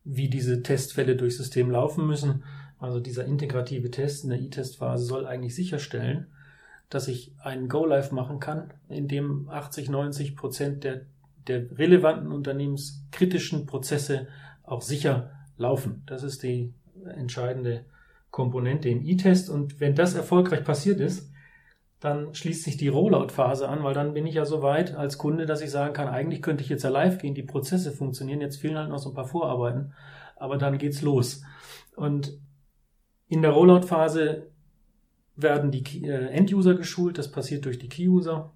wie 0.05 0.29
diese 0.29 0.63
Testfälle 0.63 1.17
durchs 1.17 1.39
System 1.39 1.71
laufen 1.71 2.07
müssen. 2.07 2.45
Also 2.79 3.01
dieser 3.01 3.25
integrative 3.25 3.91
Test 3.91 4.25
in 4.25 4.31
der 4.31 4.41
E-Test-Phase 4.41 5.05
soll 5.05 5.27
eigentlich 5.27 5.55
sicherstellen, 5.55 6.27
dass 6.89 7.09
ich 7.09 7.35
einen 7.41 7.69
Go-Live 7.69 8.13
machen 8.13 8.41
kann, 8.41 8.73
in 8.89 9.09
dem 9.09 9.49
80, 9.49 9.91
90 9.91 10.37
Prozent 10.37 10.85
der, 10.85 11.03
der 11.47 11.79
relevanten 11.79 12.33
unternehmenskritischen 12.33 13.67
Prozesse 13.67 14.29
auch 14.63 14.83
sicher 14.83 15.31
laufen. 15.57 16.03
Das 16.07 16.23
ist 16.23 16.43
die 16.43 16.73
entscheidende 17.05 17.85
Komponente 18.31 18.89
im 18.89 19.03
E-Test. 19.03 19.49
Und 19.51 19.81
wenn 19.81 19.95
das 19.95 20.15
erfolgreich 20.15 20.65
passiert 20.65 21.01
ist, 21.01 21.31
dann 22.01 22.35
schließt 22.35 22.65
sich 22.65 22.77
die 22.77 22.89
Rollout-Phase 22.89 23.69
an, 23.69 23.83
weil 23.83 23.95
dann 23.95 24.13
bin 24.13 24.27
ich 24.27 24.35
ja 24.35 24.45
so 24.45 24.63
weit 24.63 24.95
als 24.95 25.17
Kunde, 25.17 25.47
dass 25.47 25.63
ich 25.63 25.71
sagen 25.71 25.95
kann, 25.95 26.09
eigentlich 26.09 26.43
könnte 26.43 26.63
ich 26.63 26.69
jetzt 26.69 26.83
ja 26.83 26.91
live 26.91 27.19
gehen, 27.19 27.35
die 27.35 27.43
Prozesse 27.43 27.91
funktionieren, 27.91 28.43
jetzt 28.43 28.59
fehlen 28.61 28.77
halt 28.77 28.91
noch 28.91 28.99
so 28.99 29.11
ein 29.11 29.15
paar 29.15 29.25
Vorarbeiten, 29.25 29.95
aber 30.37 30.59
dann 30.59 30.77
geht's 30.77 31.01
los. 31.01 31.43
Und 31.97 32.39
in 33.29 33.41
der 33.41 33.53
Rollout-Phase 33.53 34.49
werden 35.37 35.71
die 35.71 36.05
äh, 36.05 36.29
End-User 36.29 36.75
geschult, 36.75 37.19
das 37.19 37.31
passiert 37.31 37.65
durch 37.65 37.79
die 37.79 37.89
Key-User. 37.89 38.53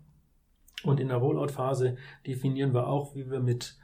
Und 0.83 0.99
in 0.99 1.09
der 1.09 1.19
Rollout-Phase 1.19 1.97
definieren 2.27 2.73
wir 2.73 2.87
auch, 2.87 3.14
wie 3.14 3.31
wir 3.31 3.40
mit 3.40 3.77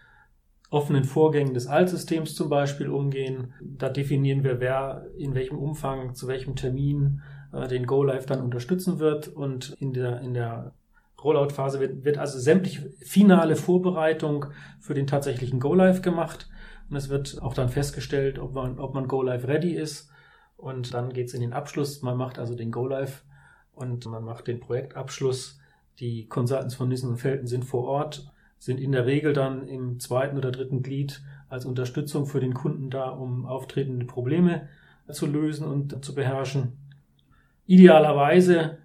offenen 0.70 1.04
Vorgängen 1.04 1.54
des 1.54 1.66
Altsystems 1.66 2.34
zum 2.34 2.48
Beispiel 2.48 2.88
umgehen. 2.88 3.52
Da 3.60 3.88
definieren 3.90 4.42
wir, 4.44 4.60
wer 4.60 5.06
in 5.16 5.34
welchem 5.34 5.58
Umfang, 5.58 6.14
zu 6.14 6.26
welchem 6.26 6.56
Termin 6.56 7.20
äh, 7.52 7.68
den 7.68 7.86
Go-Live 7.86 8.26
dann 8.26 8.40
unterstützen 8.40 8.98
wird. 8.98 9.28
Und 9.28 9.76
in 9.78 9.92
der, 9.92 10.22
in 10.22 10.34
der 10.34 10.72
Rollout-Phase 11.22 11.80
wird, 11.80 12.04
wird 12.04 12.18
also 12.18 12.38
sämtliche 12.38 12.90
finale 13.04 13.56
Vorbereitung 13.56 14.46
für 14.80 14.94
den 14.94 15.06
tatsächlichen 15.06 15.60
Go-Live 15.60 16.00
gemacht. 16.00 16.48
Und 16.88 16.96
es 16.96 17.10
wird 17.10 17.42
auch 17.42 17.54
dann 17.54 17.68
festgestellt, 17.68 18.38
ob 18.38 18.54
man, 18.54 18.78
ob 18.78 18.94
man 18.94 19.06
Go-Live 19.06 19.46
ready 19.46 19.74
ist 19.74 20.10
und 20.56 20.94
dann 20.94 21.12
geht 21.12 21.28
es 21.28 21.34
in 21.34 21.40
den 21.40 21.52
Abschluss. 21.52 22.02
Man 22.02 22.16
macht 22.16 22.38
also 22.38 22.54
den 22.54 22.70
Go-Live 22.70 23.24
und 23.74 24.06
man 24.06 24.24
macht 24.24 24.46
den 24.46 24.60
Projektabschluss. 24.60 25.58
Die 25.98 26.26
Consultants 26.26 26.74
von 26.74 26.88
Nissen 26.88 27.10
und 27.10 27.18
Felten 27.18 27.46
sind 27.46 27.64
vor 27.64 27.84
Ort, 27.84 28.30
sind 28.58 28.80
in 28.80 28.92
der 28.92 29.06
Regel 29.06 29.32
dann 29.32 29.66
im 29.68 30.00
zweiten 30.00 30.36
oder 30.36 30.50
dritten 30.50 30.82
Glied 30.82 31.22
als 31.48 31.64
Unterstützung 31.64 32.26
für 32.26 32.40
den 32.40 32.54
Kunden 32.54 32.90
da, 32.90 33.08
um 33.08 33.46
auftretende 33.46 34.06
Probleme 34.06 34.68
zu 35.10 35.26
lösen 35.26 35.66
und 35.66 36.04
zu 36.04 36.14
beherrschen. 36.14 36.72
Idealerweise 37.66 38.78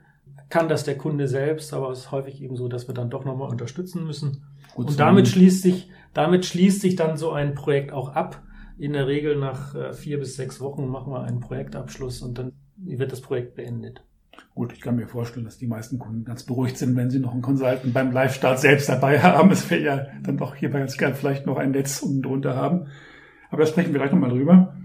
kann 0.49 0.67
das 0.67 0.83
der 0.83 0.97
Kunde 0.97 1.27
selbst, 1.27 1.73
aber 1.73 1.91
es 1.91 1.99
ist 1.99 2.11
häufig 2.11 2.41
eben 2.41 2.55
so, 2.55 2.67
dass 2.67 2.87
wir 2.87 2.93
dann 2.93 3.09
doch 3.09 3.25
nochmal 3.25 3.49
unterstützen 3.49 4.05
müssen. 4.05 4.43
Gut 4.75 4.87
und 4.87 4.99
damit 4.99 5.27
schließt 5.27 5.61
sich, 5.61 5.89
damit 6.13 6.45
schließt 6.45 6.81
sich 6.81 6.95
dann 6.95 7.17
so 7.17 7.31
ein 7.31 7.55
Projekt 7.55 7.91
auch 7.91 8.09
ab 8.09 8.41
in 8.81 8.93
der 8.93 9.05
Regel 9.05 9.35
nach 9.35 9.75
äh, 9.75 9.93
vier 9.93 10.17
bis 10.17 10.35
sechs 10.35 10.59
Wochen 10.59 10.87
machen 10.87 11.13
wir 11.13 11.21
einen 11.21 11.39
Projektabschluss 11.39 12.23
und 12.23 12.39
dann 12.39 12.53
wird 12.77 13.11
das 13.11 13.21
Projekt 13.21 13.53
beendet. 13.53 14.03
Gut, 14.55 14.73
ich 14.73 14.81
kann 14.81 14.95
mir 14.95 15.07
vorstellen, 15.07 15.45
dass 15.45 15.59
die 15.59 15.67
meisten 15.67 15.99
Kunden 15.99 16.25
ganz 16.25 16.43
beruhigt 16.43 16.79
sind, 16.79 16.95
wenn 16.95 17.11
sie 17.11 17.19
noch 17.19 17.33
einen 17.33 17.43
Consultant 17.43 17.93
beim 17.93 18.11
Live-Start 18.11 18.59
selbst 18.59 18.89
dabei 18.89 19.19
haben. 19.21 19.51
Es 19.51 19.69
wäre 19.69 19.83
ja 19.83 20.07
dann 20.23 20.37
doch 20.37 20.55
hier 20.55 20.71
bei 20.71 20.79
ganz 20.79 20.97
gern 20.97 21.13
vielleicht 21.13 21.45
noch 21.45 21.57
ein 21.57 21.71
Netz 21.71 22.01
unten 22.01 22.23
drunter 22.23 22.55
haben. 22.55 22.87
Aber 23.51 23.61
da 23.61 23.67
sprechen 23.67 23.93
wir 23.93 23.99
gleich 23.99 24.11
nochmal 24.11 24.31
drüber. 24.31 24.75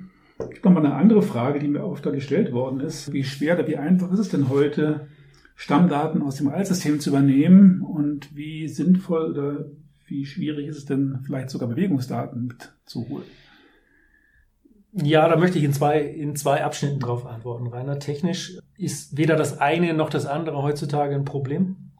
Ich 0.51 0.59
habe 0.59 0.75
nochmal 0.75 0.85
eine 0.85 0.95
andere 0.95 1.23
Frage, 1.23 1.59
die 1.59 1.69
mir 1.69 1.83
öfter 1.83 2.13
gestellt 2.13 2.53
worden 2.53 2.81
ist. 2.81 3.15
Wie 3.15 3.25
schwer 3.25 3.55
oder 3.55 3.67
wie 3.67 3.79
einfach 3.79 4.13
ist 4.13 4.19
es 4.19 4.29
denn 4.29 4.51
heute, 4.51 5.09
Stammdaten 5.55 6.21
aus 6.21 6.37
dem 6.37 6.49
Altsystem 6.49 7.01
zu 7.01 7.09
übernehmen 7.09 7.81
und 7.81 8.37
wie 8.37 8.69
sinnvoll 8.69 9.31
oder 9.31 9.65
wie 10.07 10.27
schwierig 10.27 10.67
ist 10.67 10.77
es 10.77 10.85
denn, 10.85 11.21
vielleicht 11.25 11.49
sogar 11.49 11.69
Bewegungsdaten 11.69 12.49
mitzuholen? 12.49 13.25
Ja, 15.03 15.29
da 15.29 15.37
möchte 15.37 15.59
ich 15.59 15.65
in 15.65 15.75
zwei, 15.75 16.01
in 16.01 16.37
zwei 16.37 16.65
Abschnitten 16.65 17.01
drauf 17.01 17.27
antworten. 17.27 17.67
Reiner 17.67 17.99
technisch 17.99 18.59
ist 18.79 19.19
weder 19.19 19.37
das 19.37 19.61
eine 19.61 19.93
noch 19.93 20.09
das 20.09 20.25
andere 20.25 20.63
heutzutage 20.63 21.15
ein 21.15 21.27
Problem. 21.27 21.93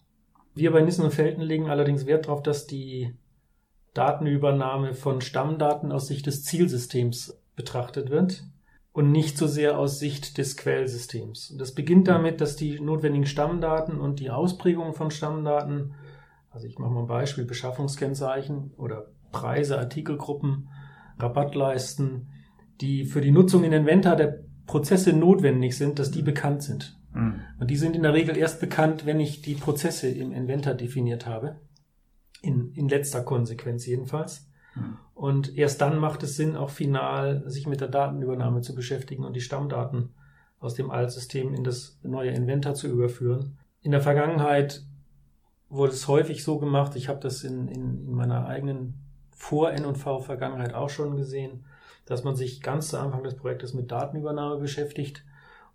Wir 0.55 0.73
bei 0.73 0.81
Nissen 0.81 1.05
und 1.05 1.13
Felten 1.13 1.43
legen 1.43 1.69
allerdings 1.69 2.07
Wert 2.07 2.27
darauf, 2.27 2.43
dass 2.43 2.67
die 2.67 3.15
Datenübernahme 3.93 4.95
von 4.95 5.21
Stammdaten 5.21 5.93
aus 5.93 6.07
Sicht 6.07 6.27
des 6.27 6.45
Zielsystems 6.45 7.39
betrachtet 7.55 8.09
wird 8.09 8.45
und 8.93 9.13
nicht 9.13 9.37
so 9.37 9.47
sehr 9.47 9.79
aus 9.79 9.99
Sicht 9.99 10.39
des 10.39 10.57
Quellsystems. 10.57 11.55
Das 11.59 11.75
beginnt 11.75 12.09
damit, 12.09 12.41
dass 12.41 12.57
die 12.57 12.81
notwendigen 12.81 13.27
Stammdaten 13.27 14.01
und 14.01 14.21
die 14.21 14.31
Ausprägung 14.31 14.95
von 14.95 15.11
Stammdaten, 15.11 15.95
also 16.49 16.67
ich 16.67 16.79
mache 16.79 16.93
mal 16.93 17.01
ein 17.01 17.07
Beispiel, 17.07 17.45
Beschaffungskennzeichen 17.45 18.73
oder 18.79 19.09
Preise, 19.33 19.79
Artikelgruppen, 19.79 20.71
Rabattleisten, 21.19 22.31
die 22.81 23.05
für 23.05 23.21
die 23.21 23.31
Nutzung 23.31 23.65
in 23.65 23.73
Inventar 23.73 24.17
der 24.17 24.45
Prozesse 24.67 25.13
notwendig 25.13 25.77
sind, 25.77 25.99
dass 25.99 26.11
die 26.11 26.23
bekannt 26.23 26.63
sind. 26.63 26.99
Mhm. 27.13 27.41
Und 27.59 27.71
die 27.71 27.77
sind 27.77 27.97
in 27.97 28.03
der 28.03 28.15
Regel 28.15 28.37
erst 28.37 28.61
bekannt, 28.61 29.07
wenn 29.07 29.21
ich 29.21 29.43
die 29.43 29.55
Prozesse 29.55 30.09
im 30.09 30.33
Inventar 30.33 30.75
definiert 30.75 31.27
habe. 31.27 31.61
In, 32.43 32.73
in 32.75 32.89
letzter 32.89 33.23
Konsequenz 33.23 33.87
jedenfalls. 33.87 34.49
Mhm. 34.75 34.99
Und 35.15 35.57
erst 35.57 35.81
dann 35.81 35.99
macht 35.99 36.23
es 36.23 36.37
Sinn, 36.37 36.57
auch 36.57 36.71
final 36.71 37.49
sich 37.49 37.67
mit 37.67 37.81
der 37.81 37.89
Datenübernahme 37.89 38.61
zu 38.61 38.75
beschäftigen 38.75 39.25
und 39.25 39.35
die 39.35 39.41
Stammdaten 39.41 40.11
aus 40.59 40.75
dem 40.75 40.91
Altsystem 40.91 41.55
in 41.55 41.65
das 41.65 41.99
neue 42.03 42.31
Inventar 42.31 42.75
zu 42.75 42.89
überführen. 42.89 43.59
In 43.81 43.93
der 43.93 44.01
Vergangenheit 44.01 44.83
wurde 45.69 45.93
es 45.93 46.09
häufig 46.09 46.45
so 46.45 46.59
gemacht, 46.59 46.97
ich 46.97 47.09
habe 47.09 47.21
das 47.21 47.45
in, 47.45 47.69
in, 47.69 48.07
in 48.07 48.13
meiner 48.13 48.47
eigenen 48.47 48.95
Vor-N&V-Vergangenheit 49.31 50.75
auch 50.75 50.91
schon 50.91 51.17
gesehen, 51.17 51.65
dass 52.07 52.25
man 52.25 52.37
sich 52.37 52.63
ganz 52.63 52.89
zu 52.89 52.99
Anfang 52.99 53.23
des 53.23 53.37
Projektes 53.37 53.75
mit 53.75 53.91
Datenübernahme 53.91 54.59
beschäftigt 54.59 55.25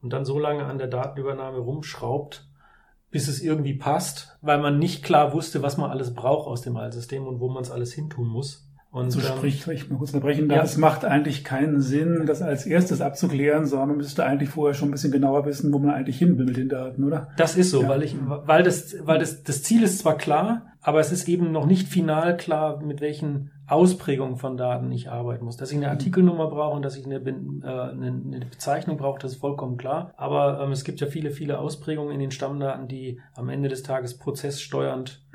und 0.02 0.12
dann 0.14 0.26
so 0.26 0.40
lange 0.40 0.66
an 0.66 0.78
der 0.78 0.88
Datenübernahme 0.88 1.60
rumschraubt, 1.60 2.48
bis 3.12 3.28
es 3.28 3.42
irgendwie 3.42 3.74
passt, 3.74 4.38
weil 4.42 4.60
man 4.60 4.80
nicht 4.80 5.04
klar 5.04 5.34
wusste, 5.34 5.62
was 5.62 5.78
man 5.78 5.92
alles 5.92 6.14
braucht 6.14 6.48
aus 6.48 6.62
dem 6.62 6.78
Altsystem 6.78 7.28
und 7.28 7.40
wo 7.40 7.50
man 7.50 7.64
es 7.64 7.72
alles 7.72 7.94
hintun 7.94 8.28
muss. 8.28 8.68
Und, 8.92 9.12
so 9.12 9.20
ähm, 9.20 9.26
sprich, 9.38 9.66
ich 9.68 9.90
mal 9.90 9.98
kurz 9.98 10.14
unterbrechen 10.14 10.50
darf, 10.50 10.58
ja. 10.58 10.64
es 10.64 10.78
macht 10.78 11.06
eigentlich 11.06 11.46
keinen 11.46 11.80
Sinn, 11.80 12.26
das 12.26 12.42
als 12.42 12.66
erstes 12.66 13.00
abzuklären, 13.00 13.66
sondern 13.66 13.90
man 13.90 13.98
müsste 13.98 14.26
eigentlich 14.26 14.50
vorher 14.50 14.74
schon 14.74 14.90
ein 14.90 14.92
bisschen 14.92 15.14
genauer 15.14 15.46
wissen, 15.46 15.72
wo 15.72 15.80
man 15.80 15.92
eigentlich 15.92 16.20
hin 16.20 16.38
will 16.38 16.46
mit 16.46 16.58
den 16.58 16.68
Daten, 16.68 17.06
oder? 17.06 17.30
Das 17.38 17.56
ist 17.56 17.72
so, 17.72 17.84
ja. 17.84 17.88
weil 17.88 18.04
ich, 18.04 18.18
weil 18.20 18.64
das, 18.64 18.96
weil 19.06 19.20
das, 19.20 19.44
das 19.44 19.64
Ziel 19.64 19.84
ist 19.84 20.00
zwar 20.00 20.18
klar, 20.18 20.74
aber 20.82 21.00
es 21.00 21.14
ist 21.14 21.30
eben 21.30 21.54
noch 21.54 21.66
nicht 21.66 21.88
final 21.88 22.36
klar, 22.36 22.84
mit 22.84 23.00
welchen 23.00 23.52
Ausprägungen 23.72 24.36
von 24.36 24.58
Daten 24.58 24.92
ich 24.92 25.10
arbeiten 25.10 25.46
muss. 25.46 25.56
Dass 25.56 25.72
ich 25.72 25.78
eine 25.78 25.88
mhm. 25.88 25.94
Artikelnummer 25.94 26.50
brauche 26.50 26.76
und 26.76 26.84
dass 26.84 26.98
ich 26.98 27.06
eine, 27.06 27.16
äh, 27.16 27.70
eine, 27.70 28.46
Bezeichnung 28.50 28.98
brauche, 28.98 29.20
das 29.20 29.34
ist 29.34 29.40
vollkommen 29.40 29.78
klar. 29.78 30.14
Aber 30.18 30.60
ähm, 30.62 30.72
es 30.72 30.84
gibt 30.84 31.00
ja 31.00 31.08
viele, 31.08 31.32
viele 31.32 31.60
Ausprägungen 31.60 32.14
in 32.14 32.20
den 32.20 32.32
Stammdaten, 32.32 32.90
die 32.90 33.22
am 33.34 33.48
Ende 33.48 33.70
des 33.70 33.84
Tages 33.84 34.18
prozesssteuernd 34.18 35.26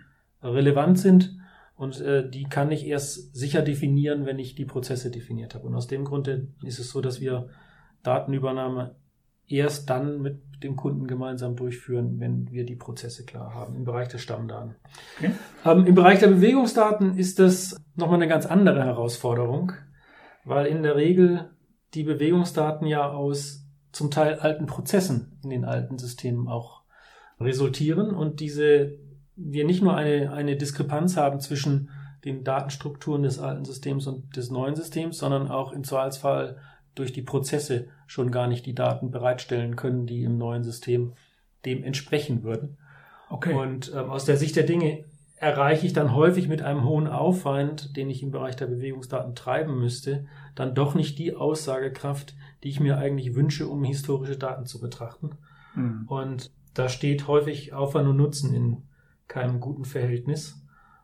relevant 0.43 0.99
sind. 0.99 1.39
Und 1.77 2.01
äh, 2.01 2.29
die 2.29 2.45
kann 2.45 2.71
ich 2.71 2.87
erst 2.87 3.35
sicher 3.35 3.63
definieren, 3.63 4.27
wenn 4.27 4.39
ich 4.39 4.55
die 4.55 4.65
Prozesse 4.67 5.11
definiert 5.11 5.55
habe. 5.55 5.67
Und 5.67 5.75
aus 5.75 5.87
dem 5.87 6.05
Grunde 6.05 6.49
ist 6.63 6.79
es 6.79 6.91
so, 6.91 7.01
dass 7.01 7.21
wir 7.21 7.49
Datenübernahme 8.03 8.97
erst 9.49 9.89
dann 9.89 10.21
mit 10.21 10.46
dem 10.63 10.77
Kunden 10.77 11.07
gemeinsam 11.07 11.57
durchführen, 11.57 12.19
wenn 12.19 12.51
wir 12.51 12.65
die 12.65 12.77
Prozesse 12.77 13.25
klar 13.25 13.55
haben 13.55 13.77
im 13.77 13.85
Bereich 13.85 14.09
der 14.09 14.19
Stammdaten. 14.19 14.77
Okay. 15.19 15.33
Ähm, 15.65 15.87
Im 15.87 15.95
Bereich 15.95 16.19
der 16.21 16.29
Bewegungsdaten 16.29 17.19
ist 17.19 17.39
das 17.39 17.77
nochmal 17.95 18.17
eine 18.17 18.29
ganz 18.29 18.47
andere 18.47 18.85
Herausforderung, 18.85 19.73
weil 20.45 20.67
in 20.67 20.83
der 20.83 20.97
Regel 20.97 21.51
die 21.95 22.05
Bewegungsdaten 22.05 22.87
ja 22.87 23.11
aus 23.11 23.67
zum 23.93 24.11
Teil 24.11 24.39
alten 24.39 24.67
Prozessen 24.67 25.39
in 25.43 25.51
den 25.51 25.65
alten 25.65 25.99
Systemen 25.99 26.49
auch 26.49 26.83
resultieren 27.41 28.15
und 28.15 28.41
diese 28.41 28.99
wir 29.37 29.67
nicht 29.67 29.83
nur 29.83 29.95
eine, 29.95 30.33
eine 30.33 30.57
Diskrepanz 30.57 31.17
haben 31.17 31.41
zwischen 31.41 31.91
den 32.25 32.43
Datenstrukturen 32.43 33.23
des 33.23 33.39
alten 33.39 33.65
Systems 33.65 34.07
und 34.07 34.35
des 34.37 34.51
neuen 34.51 34.75
Systems, 34.75 35.19
sondern 35.19 35.49
auch 35.49 35.73
im 35.73 35.85
Zweifelsfall 35.85 36.57
durch 36.97 37.13
die 37.13 37.23
Prozesse 37.23 37.87
schon 38.09 38.33
gar 38.33 38.49
nicht 38.49 38.67
die 38.67 38.75
Daten 38.75 39.13
bereitstellen 39.13 39.77
können, 39.77 40.07
die 40.07 40.25
im 40.25 40.37
neuen 40.37 40.65
System 40.65 41.13
dem 41.65 41.85
entsprechen 41.85 42.43
würden. 42.43 42.79
Okay. 43.31 43.55
Und 43.55 43.93
ähm, 43.95 44.11
aus 44.11 44.25
der 44.25 44.37
Sicht 44.37 44.57
der 44.57 44.65
Dinge 44.65 45.05
erreiche 45.37 45.87
ich 45.87 45.93
dann 45.93 46.15
häufig 46.15 46.49
mit 46.49 46.63
einem 46.63 46.85
hohen 46.85 47.07
Aufwand, 47.07 47.97
den 47.97 48.09
ich 48.09 48.23
im 48.23 48.31
Bereich 48.31 48.57
der 48.57 48.67
Bewegungsdaten 48.67 49.35
treiben 49.35 49.79
müsste, 49.79 50.27
dann 50.55 50.75
doch 50.75 50.95
nicht 50.95 51.19
die 51.19 51.37
Aussagekraft, 51.37 52.35
die 52.65 52.71
ich 52.71 52.81
mir 52.81 52.97
eigentlich 52.99 53.35
wünsche, 53.35 53.69
um 53.69 53.85
historische 53.85 54.39
Daten 54.39 54.65
zu 54.65 54.81
betrachten. 54.81 55.33
Mhm. 55.75 56.05
Und 56.07 56.51
da 56.73 56.89
steht 56.89 57.29
häufig 57.29 57.75
Aufwand 57.75 58.09
und 58.09 58.17
Nutzen 58.17 58.55
in 58.55 58.83
keinem 59.29 59.61
guten 59.61 59.85
Verhältnis. 59.85 60.63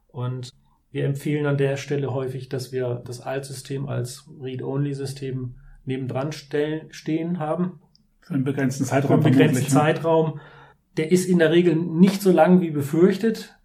Und 0.09 0.50
wir 0.90 1.05
empfehlen 1.05 1.46
an 1.46 1.59
der 1.59 1.76
Stelle 1.76 2.14
häufig, 2.14 2.48
dass 2.48 2.72
wir 2.72 3.02
das 3.05 3.20
Altsystem 3.20 3.88
als 3.88 4.28
Read-Only-System 4.40 5.57
nebendran 5.85 6.33
stehen 6.33 7.38
haben. 7.38 7.81
Für 8.21 8.35
einen 8.35 8.45
begrenzten 8.45 8.85
Zeitraum. 8.85 9.23
Für 9.23 9.29
einen 9.29 9.37
begrenzten 9.37 9.64
ne? 9.64 9.68
Zeitraum. 9.68 10.40
Der 10.97 11.11
ist 11.11 11.29
in 11.29 11.38
der 11.38 11.51
Regel 11.51 11.75
nicht 11.75 12.23
so 12.23 12.31
lang 12.31 12.61
wie 12.61 12.71
befürchtet, 12.71 13.57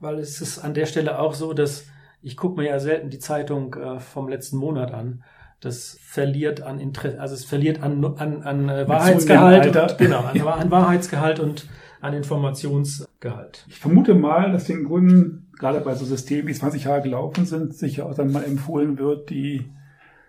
weil 0.00 0.18
es 0.18 0.40
ist 0.40 0.58
an 0.58 0.74
der 0.74 0.86
Stelle 0.86 1.18
auch 1.18 1.34
so, 1.34 1.52
dass 1.52 1.86
ich 2.20 2.36
gucke 2.36 2.60
mir 2.60 2.68
ja 2.68 2.80
selten 2.80 3.10
die 3.10 3.18
Zeitung 3.18 3.74
äh, 3.74 4.00
vom 4.00 4.28
letzten 4.28 4.56
Monat 4.56 4.92
an. 4.92 5.22
Das 5.60 5.98
verliert 6.02 6.62
an 6.62 6.80
Interesse, 6.80 7.20
also 7.20 7.34
es 7.34 7.44
verliert 7.44 7.82
an, 7.82 8.04
an, 8.04 8.42
an 8.42 8.68
äh, 8.68 8.88
Wahrheitsgehalt. 8.88 9.76
Und, 9.76 9.98
genau, 9.98 10.20
an, 10.20 10.34
ja. 10.36 10.44
an 10.46 10.70
Wahrheitsgehalt 10.70 11.38
und 11.38 11.68
an 12.00 12.12
Informationsgehalt. 12.12 13.64
Ich 13.68 13.78
vermute 13.78 14.14
mal, 14.14 14.52
dass 14.52 14.64
den 14.64 14.84
Kunden, 14.84 15.48
gerade 15.58 15.80
bei 15.80 15.94
so 15.94 16.04
Systemen, 16.04 16.48
die 16.48 16.54
20 16.54 16.84
Jahre 16.84 17.02
gelaufen 17.02 17.46
sind, 17.46 17.74
sicher 17.74 18.06
auch 18.06 18.14
dann 18.14 18.32
mal 18.32 18.44
empfohlen 18.44 18.98
wird, 18.98 19.30
die 19.30 19.70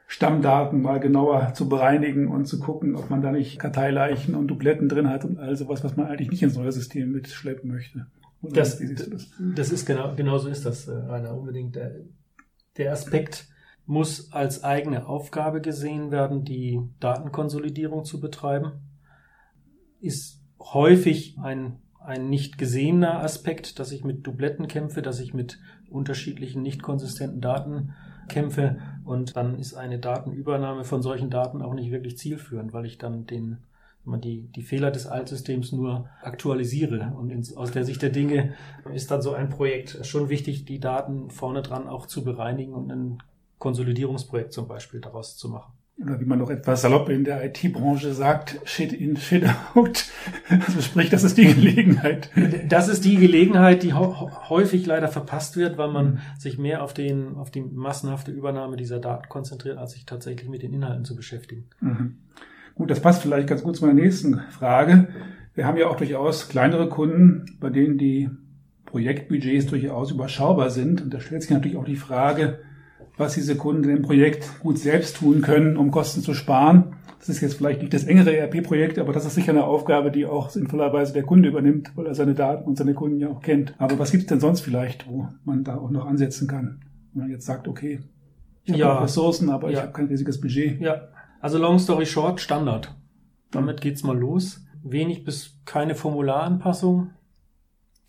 Stammdaten 0.08 0.82
mal 0.82 1.00
genauer 1.00 1.54
zu 1.56 1.68
bereinigen 1.68 2.28
und 2.28 2.46
zu 2.46 2.60
gucken, 2.60 2.96
ob 2.96 3.10
man 3.10 3.22
da 3.22 3.32
nicht 3.32 3.60
Karteileichen 3.60 4.36
und 4.36 4.48
Dubletten 4.48 4.88
drin 4.88 5.10
hat 5.10 5.26
und 5.26 5.40
all 5.40 5.56
sowas, 5.56 5.84
was 5.84 5.96
man 5.96 6.08
eigentlich 6.08 6.30
nicht 6.30 6.44
ins 6.44 6.56
neue 6.56 6.72
System 6.72 7.12
mitschleppen 7.12 7.72
möchte. 7.72 8.06
Das, 8.42 8.80
das? 8.80 9.32
das, 9.40 9.72
ist 9.72 9.86
genau, 9.86 10.14
genau 10.16 10.38
so 10.38 10.50
ist 10.50 10.66
das, 10.66 10.88
äh, 10.88 10.96
Rainer, 10.96 11.36
unbedingt. 11.36 11.76
Der, 11.76 11.96
der 12.78 12.92
Aspekt 12.92 13.48
muss 13.86 14.32
als 14.32 14.64
eigene 14.64 15.08
Aufgabe 15.08 15.62
gesehen 15.62 16.12
werden, 16.12 16.44
die 16.44 16.82
Datenkonsolidierung 17.00 18.04
zu 18.04 18.20
betreiben. 18.20 18.74
Ist 20.00 20.42
häufig 20.60 21.38
ein, 21.42 21.80
ein 22.00 22.30
nicht 22.30 22.58
gesehener 22.58 23.24
Aspekt, 23.24 23.80
dass 23.80 23.92
ich 23.92 24.04
mit 24.04 24.26
Dubletten 24.26 24.68
kämpfe, 24.68 25.02
dass 25.02 25.20
ich 25.20 25.34
mit 25.34 25.60
unterschiedlichen 25.90 26.62
nicht 26.62 26.84
konsistenten 26.84 27.42
Daten 27.42 27.94
kämpfe 28.28 28.78
und 29.04 29.36
dann 29.36 29.60
ist 29.60 29.74
eine 29.74 30.00
Datenübernahme 30.00 30.84
von 30.84 31.02
solchen 31.02 31.30
Daten 31.30 31.62
auch 31.62 31.74
nicht 31.74 31.92
wirklich 31.92 32.18
zielführend, 32.18 32.74
weil 32.74 32.86
ich 32.86 32.98
dann 32.98 33.26
den 33.26 33.58
die, 34.06 34.52
die 34.52 34.62
Fehler 34.62 34.92
des 34.92 35.08
Altsystems 35.08 35.72
nur 35.72 36.08
aktualisiere. 36.22 37.12
Und 37.18 37.32
ins, 37.32 37.58
aus 37.58 37.72
der 37.72 37.84
Sicht 37.84 38.04
der 38.04 38.12
Dinge 38.12 38.54
ist 38.94 39.10
dann 39.10 39.24
so 39.24 39.34
ein 39.34 39.50
Projekt 39.50 40.06
schon 40.06 40.30
wichtig, 40.30 40.66
die 40.66 40.80
Daten 40.80 41.32
vorne 41.32 41.64
dran 41.64 41.88
auch 41.88 42.06
zu 42.06 42.24
bereinigen 42.24 42.76
und 42.76 42.92
ein 42.92 43.24
Konsolidierungsprojekt 43.58 44.54
zum 44.54 44.68
Beispiel 44.68 45.02
daraus 45.02 45.38
zu 45.38 45.50
machen 45.50 45.74
oder 46.02 46.20
wie 46.20 46.26
man 46.26 46.40
noch 46.40 46.50
etwas 46.50 46.82
salopp 46.82 47.10
in 47.10 47.24
der 47.24 47.46
IT-Branche 47.46 48.14
sagt, 48.14 48.60
Shit 48.66 48.92
in, 48.92 49.16
Shit 49.16 49.46
out. 49.74 50.06
Also 50.50 50.82
sprich, 50.82 51.10
das 51.10 51.24
ist 51.24 51.38
die 51.38 51.54
Gelegenheit. 51.54 52.30
Das 52.68 52.90
ist 52.90 53.06
die 53.06 53.16
Gelegenheit, 53.16 53.82
die 53.84 53.94
häufig 53.94 54.86
leider 54.86 55.08
verpasst 55.08 55.56
wird, 55.56 55.78
weil 55.78 55.90
man 55.90 56.20
sich 56.38 56.58
mehr 56.58 56.84
auf, 56.84 56.94
den, 56.94 57.36
auf 57.36 57.50
die 57.50 57.62
massenhafte 57.62 58.32
Übernahme 58.32 58.76
dieser 58.76 59.00
Daten 59.00 59.30
konzentriert, 59.30 59.78
als 59.78 59.94
sich 59.94 60.06
tatsächlich 60.06 60.50
mit 60.50 60.64
den 60.64 60.74
Inhalten 60.74 61.06
zu 61.06 61.16
beschäftigen. 61.16 61.66
Mhm. 61.80 62.18
Gut, 62.76 62.92
das 62.92 63.00
passt 63.00 63.22
vielleicht 63.22 63.48
ganz 63.48 63.64
gut 63.64 63.78
zu 63.78 63.86
meiner 63.86 64.02
nächsten 64.02 64.42
Frage. 64.50 65.08
Wir 65.54 65.66
haben 65.66 65.78
ja 65.78 65.88
auch 65.88 65.96
durchaus 65.96 66.50
kleinere 66.50 66.90
Kunden, 66.90 67.46
bei 67.62 67.70
denen 67.70 67.98
die 67.98 68.30
Projektbudgets 68.86 69.68
durchaus 69.68 70.12
überschaubar 70.12 70.70
sind. 70.70 71.02
Und 71.02 71.14
da 71.14 71.22
stellt 71.22 71.42
sich 71.42 71.52
natürlich 71.52 71.78
auch 71.78 71.86
die 71.86 71.96
Frage, 71.96 72.60
was 73.18 73.34
diese 73.34 73.56
Kunden 73.56 73.90
im 73.90 74.02
Projekt 74.02 74.60
gut 74.60 74.78
selbst 74.78 75.18
tun 75.18 75.42
können, 75.42 75.78
um 75.78 75.92
Kosten 75.92 76.22
zu 76.22 76.34
sparen. 76.34 76.96
Das 77.20 77.30
ist 77.30 77.42
jetzt 77.42 77.56
vielleicht 77.56 77.82
nicht 77.82 77.94
das 77.94 78.04
engere 78.04 78.36
ERP-Projekt, 78.36 79.00
aber 79.00 79.14
das 79.14 79.26
ist 79.26 79.36
sicher 79.36 79.52
eine 79.52 79.64
Aufgabe, 79.64 80.12
die 80.12 80.26
auch 80.26 80.50
sinnvollerweise 80.50 81.14
der 81.14 81.24
Kunde 81.24 81.50
übernimmt, 81.50 81.92
weil 81.96 82.06
er 82.06 82.14
seine 82.14 82.36
Daten 82.36 82.66
und 82.66 82.78
seine 82.78 82.94
Kunden 82.94 83.20
ja 83.20 83.30
auch 83.30 83.42
kennt. 83.42 83.74
Aber 83.80 83.98
was 83.98 84.12
gibt 84.12 84.24
es 84.24 84.28
denn 84.28 84.40
sonst 84.40 84.62
vielleicht, 84.62 85.08
wo 85.08 85.28
man 85.44 85.64
da 85.64 85.78
auch 85.78 85.90
noch 85.90 86.06
ansetzen 86.06 86.48
kann? 86.48 86.82
Wenn 87.14 87.24
man 87.24 87.32
jetzt 87.32 87.46
sagt, 87.46 87.68
okay, 87.68 88.02
ich 88.64 88.74
habe 88.74 88.82
ja. 88.82 89.00
Ressourcen, 89.00 89.50
aber 89.50 89.70
ja. 89.70 89.78
ich 89.78 89.82
habe 89.84 89.94
kein 89.94 90.08
riesiges 90.08 90.40
Budget. 90.40 90.80
Ja, 90.82 91.08
also 91.40 91.58
long 91.58 91.80
story 91.80 92.06
short, 92.06 92.40
Standard. 92.40 92.96
Damit 93.52 93.82
geht's 93.82 94.04
mal 94.04 94.18
los. 94.18 94.66
wenig 94.86 95.24
bis 95.24 95.60
keine 95.66 95.96
Formularanpassung. 95.96 97.12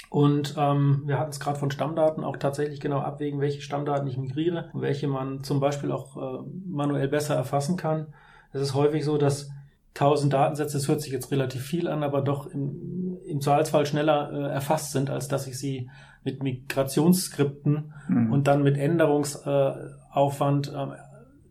Und 0.09 0.55
ähm, 0.57 1.03
wir 1.07 1.19
hatten 1.19 1.31
es 1.31 1.41
gerade 1.41 1.59
von 1.59 1.71
Stammdaten 1.71 2.25
auch 2.25 2.37
tatsächlich 2.37 2.81
genau 2.81 3.01
abwägen, 3.01 3.41
welche 3.41 3.61
Stammdaten 3.61 4.07
ich 4.07 4.17
migriere 4.17 4.71
und 4.73 4.81
welche 4.81 5.09
man 5.09 5.43
zum 5.43 5.61
Beispiel 5.61 5.91
auch 5.91 6.17
äh, 6.17 6.45
manuell 6.67 7.09
besser 7.09 7.35
erfassen 7.35 7.77
kann. 7.77 8.09
Es 8.53 8.61
ist 8.61 8.75
häufig 8.75 9.05
so, 9.05 9.19
dass 9.19 9.51
1000 9.95 10.33
Datensätze, 10.33 10.77
das 10.77 10.89
hört 10.89 11.01
sich 11.01 11.13
jetzt 11.13 11.31
relativ 11.31 11.63
viel 11.63 11.89
an, 11.89 12.03
aber 12.03 12.21
doch 12.23 12.47
im, 12.47 13.19
im 13.27 13.41
Zweifelsfall 13.41 13.87
schneller 13.87 14.31
äh, 14.33 14.53
erfasst 14.53 14.93
sind, 14.93 15.11
als 15.11 15.29
dass 15.29 15.47
ich 15.47 15.59
sie 15.59 15.91
mit 16.23 16.43
Migrationsskripten 16.43 17.93
mhm. 18.09 18.33
und 18.33 18.47
dann 18.47 18.63
mit 18.63 18.77
Änderungsaufwand 18.77 20.69
äh, 20.69 20.87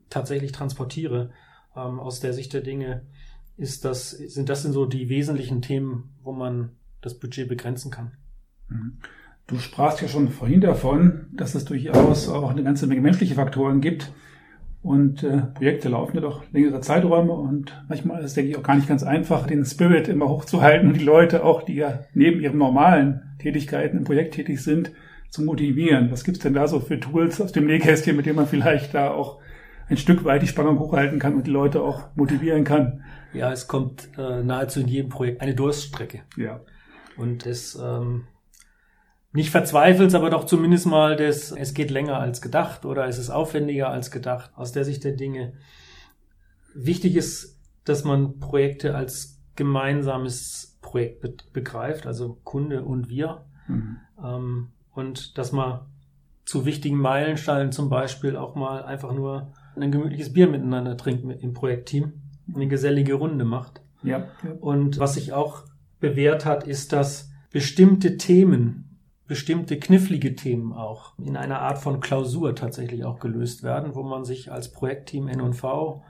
tatsächlich 0.10 0.52
transportiere. 0.52 1.32
Ähm, 1.76 2.00
aus 2.00 2.20
der 2.20 2.34
Sicht 2.34 2.54
der 2.54 2.62
Dinge 2.62 3.02
ist 3.58 3.86
das, 3.86 4.12
sind 4.12 4.50
das 4.50 4.62
sind 4.62 4.74
so 4.74 4.86
die 4.86 5.10
wesentlichen 5.10 5.62
Themen, 5.62 6.16
wo 6.22 6.32
man 6.32 6.72
das 7.02 7.18
Budget 7.18 7.48
begrenzen 7.48 7.90
kann. 7.90 8.12
Mhm. 8.70 8.98
Du 9.48 9.60
sprachst 9.60 10.02
ja 10.02 10.08
schon 10.08 10.30
vorhin 10.30 10.62
davon, 10.62 11.28
dass 11.34 11.54
es 11.54 11.66
durchaus 11.66 12.30
auch 12.30 12.50
eine 12.50 12.64
ganze 12.64 12.88
Menge 12.88 13.02
menschliche 13.02 13.36
Faktoren 13.36 13.80
gibt, 13.80 14.12
und 14.86 15.24
äh, 15.24 15.42
Projekte 15.56 15.90
laufen 15.90 16.16
ja 16.16 16.22
doch 16.22 16.44
längere 16.54 16.80
Zeiträume 16.80 17.32
und 17.32 17.74
manchmal 17.90 18.24
ist, 18.24 18.38
denke 18.38 18.52
ich, 18.52 18.58
auch 18.58 18.62
gar 18.62 18.76
nicht 18.76 18.88
ganz 18.88 19.02
einfach, 19.02 19.48
den 19.48 19.66
Spirit 19.66 20.08
immer 20.08 20.30
hochzuhalten 20.30 20.88
und 20.88 21.00
die 21.00 21.04
Leute 21.04 21.44
auch, 21.44 21.64
die 21.64 21.74
ja 21.74 22.02
neben 22.14 22.40
ihren 22.40 22.60
normalen 22.60 23.36
Tätigkeiten 23.40 23.98
im 23.98 24.04
Projekt 24.04 24.36
tätig 24.36 24.62
sind, 24.62 24.92
zu 25.32 25.42
motivieren. 25.42 26.12
Was 26.12 26.24
gibt's 26.24 26.42
denn 26.42 26.54
da 26.54 26.68
so 26.68 26.80
für 26.80 27.00
Tools 27.00 27.42
aus 27.42 27.52
dem 27.52 27.66
Nähkästchen, 27.66 28.16
mit 28.16 28.28
denen 28.28 28.36
man 28.36 28.46
vielleicht 28.46 28.94
da 28.94 29.10
auch 29.10 29.40
ein 29.90 29.98
Stück 29.98 30.24
weit 30.24 30.44
die 30.44 30.48
Spannung 30.48 30.78
hochhalten 30.78 31.18
kann 31.18 31.34
und 31.34 31.48
die 31.48 31.52
Leute 31.52 31.82
auch 31.82 32.16
motivieren 32.16 32.64
kann? 32.64 33.04
Ja, 33.34 33.52
es 33.52 33.68
kommt 33.68 34.10
äh, 34.20 34.44
nahezu 34.44 34.82
in 34.82 34.88
jedem 34.88 35.10
Projekt 35.10 35.42
eine 35.42 35.56
Durststrecke. 35.56 36.22
Ja. 36.38 36.60
Und 37.18 37.48
es 37.48 37.74
ähm, 37.84 38.26
nicht 39.36 39.50
verzweifelst, 39.50 40.16
aber 40.16 40.30
doch 40.30 40.46
zumindest 40.46 40.86
mal 40.88 41.16
das, 41.16 41.52
es 41.52 41.74
geht 41.74 41.92
länger 41.92 42.20
als 42.20 42.42
gedacht 42.42 42.86
oder 42.86 43.06
es 43.08 43.18
ist 43.18 43.30
aufwendiger 43.30 43.90
als 43.90 44.10
gedacht 44.10 44.52
aus 44.56 44.72
der 44.72 44.86
Sicht 44.86 45.04
der 45.04 45.12
Dinge. 45.12 45.54
Wichtig 46.74 47.16
ist, 47.16 47.60
dass 47.84 48.04
man 48.04 48.40
Projekte 48.40 48.96
als 48.96 49.42
gemeinsames 49.56 50.78
Projekt 50.82 51.52
begreift, 51.54 52.08
also 52.08 52.40
Kunde 52.44 52.84
und 52.84 53.10
wir. 53.10 53.46
Mhm. 53.68 53.98
Ähm, 54.24 54.68
und 54.92 55.38
dass 55.38 55.52
man 55.52 55.82
zu 56.46 56.66
wichtigen 56.66 56.98
Meilensteinen 56.98 57.72
zum 57.72 57.90
Beispiel 57.90 58.38
auch 58.38 58.56
mal 58.56 58.84
einfach 58.84 59.14
nur 59.14 59.52
ein 59.76 59.92
gemütliches 59.92 60.32
Bier 60.32 60.48
miteinander 60.48 60.96
trinkt 60.96 61.26
mit 61.26 61.42
im 61.42 61.54
Projektteam, 61.54 62.14
eine 62.54 62.68
gesellige 62.68 63.16
Runde 63.16 63.44
macht. 63.44 63.82
Ja. 64.04 64.30
Und 64.62 65.00
was 65.00 65.16
sich 65.16 65.34
auch 65.34 65.66
bewährt 66.00 66.46
hat, 66.46 66.66
ist, 66.66 66.94
dass 66.94 67.32
bestimmte 67.52 68.18
Themen 68.18 68.85
bestimmte 69.28 69.80
knifflige 69.80 70.36
Themen 70.36 70.74
auch 70.74 71.18
in 71.18 71.36
einer 71.36 71.60
Art 71.62 71.80
von 71.80 72.00
Klausur 72.00 72.56
tatsächlich 72.56 73.06
auch 73.06 73.20
gelöst 73.20 73.64
werden, 73.64 73.96
wo 73.96 74.04
man 74.04 74.24
sich 74.24 74.52
als 74.52 74.72
Projektteam 74.72 75.28
N&V, 75.28 76.04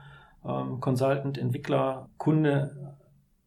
ähm, 0.46 0.80
Consultant, 0.80 1.38
Entwickler, 1.38 2.10
Kunde 2.18 2.98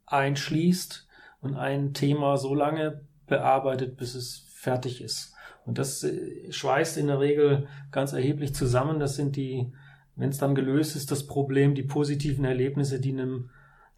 einschließt 0.06 1.06
und 1.40 1.56
ein 1.56 1.92
Thema 1.92 2.36
so 2.36 2.54
lange 2.54 3.02
bearbeitet, 3.26 3.96
bis 3.96 4.14
es 4.14 4.46
fertig 4.54 5.02
ist. 5.02 5.34
Und 5.66 5.78
das 5.78 6.02
äh, 6.02 6.50
schweißt 6.50 6.96
in 6.96 7.08
der 7.08 7.20
Regel 7.20 7.68
ganz 7.90 8.14
erheblich 8.14 8.54
zusammen. 8.54 8.98
Das 8.98 9.16
sind 9.16 9.36
die, 9.36 9.70
wenn 10.16 10.30
es 10.30 10.38
dann 10.38 10.54
gelöst 10.54 10.96
ist, 10.96 11.10
das 11.10 11.26
Problem, 11.26 11.74
die 11.74 11.82
positiven 11.82 12.46
Erlebnisse, 12.46 13.00
die 13.00 13.12
einem, 13.12 13.50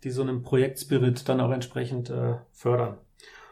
die 0.03 0.11
so 0.11 0.23
einem 0.23 0.43
Projektspirit 0.43 1.29
dann 1.29 1.41
auch 1.41 1.53
entsprechend 1.53 2.11
äh, 2.11 2.35
fördern. 2.51 2.99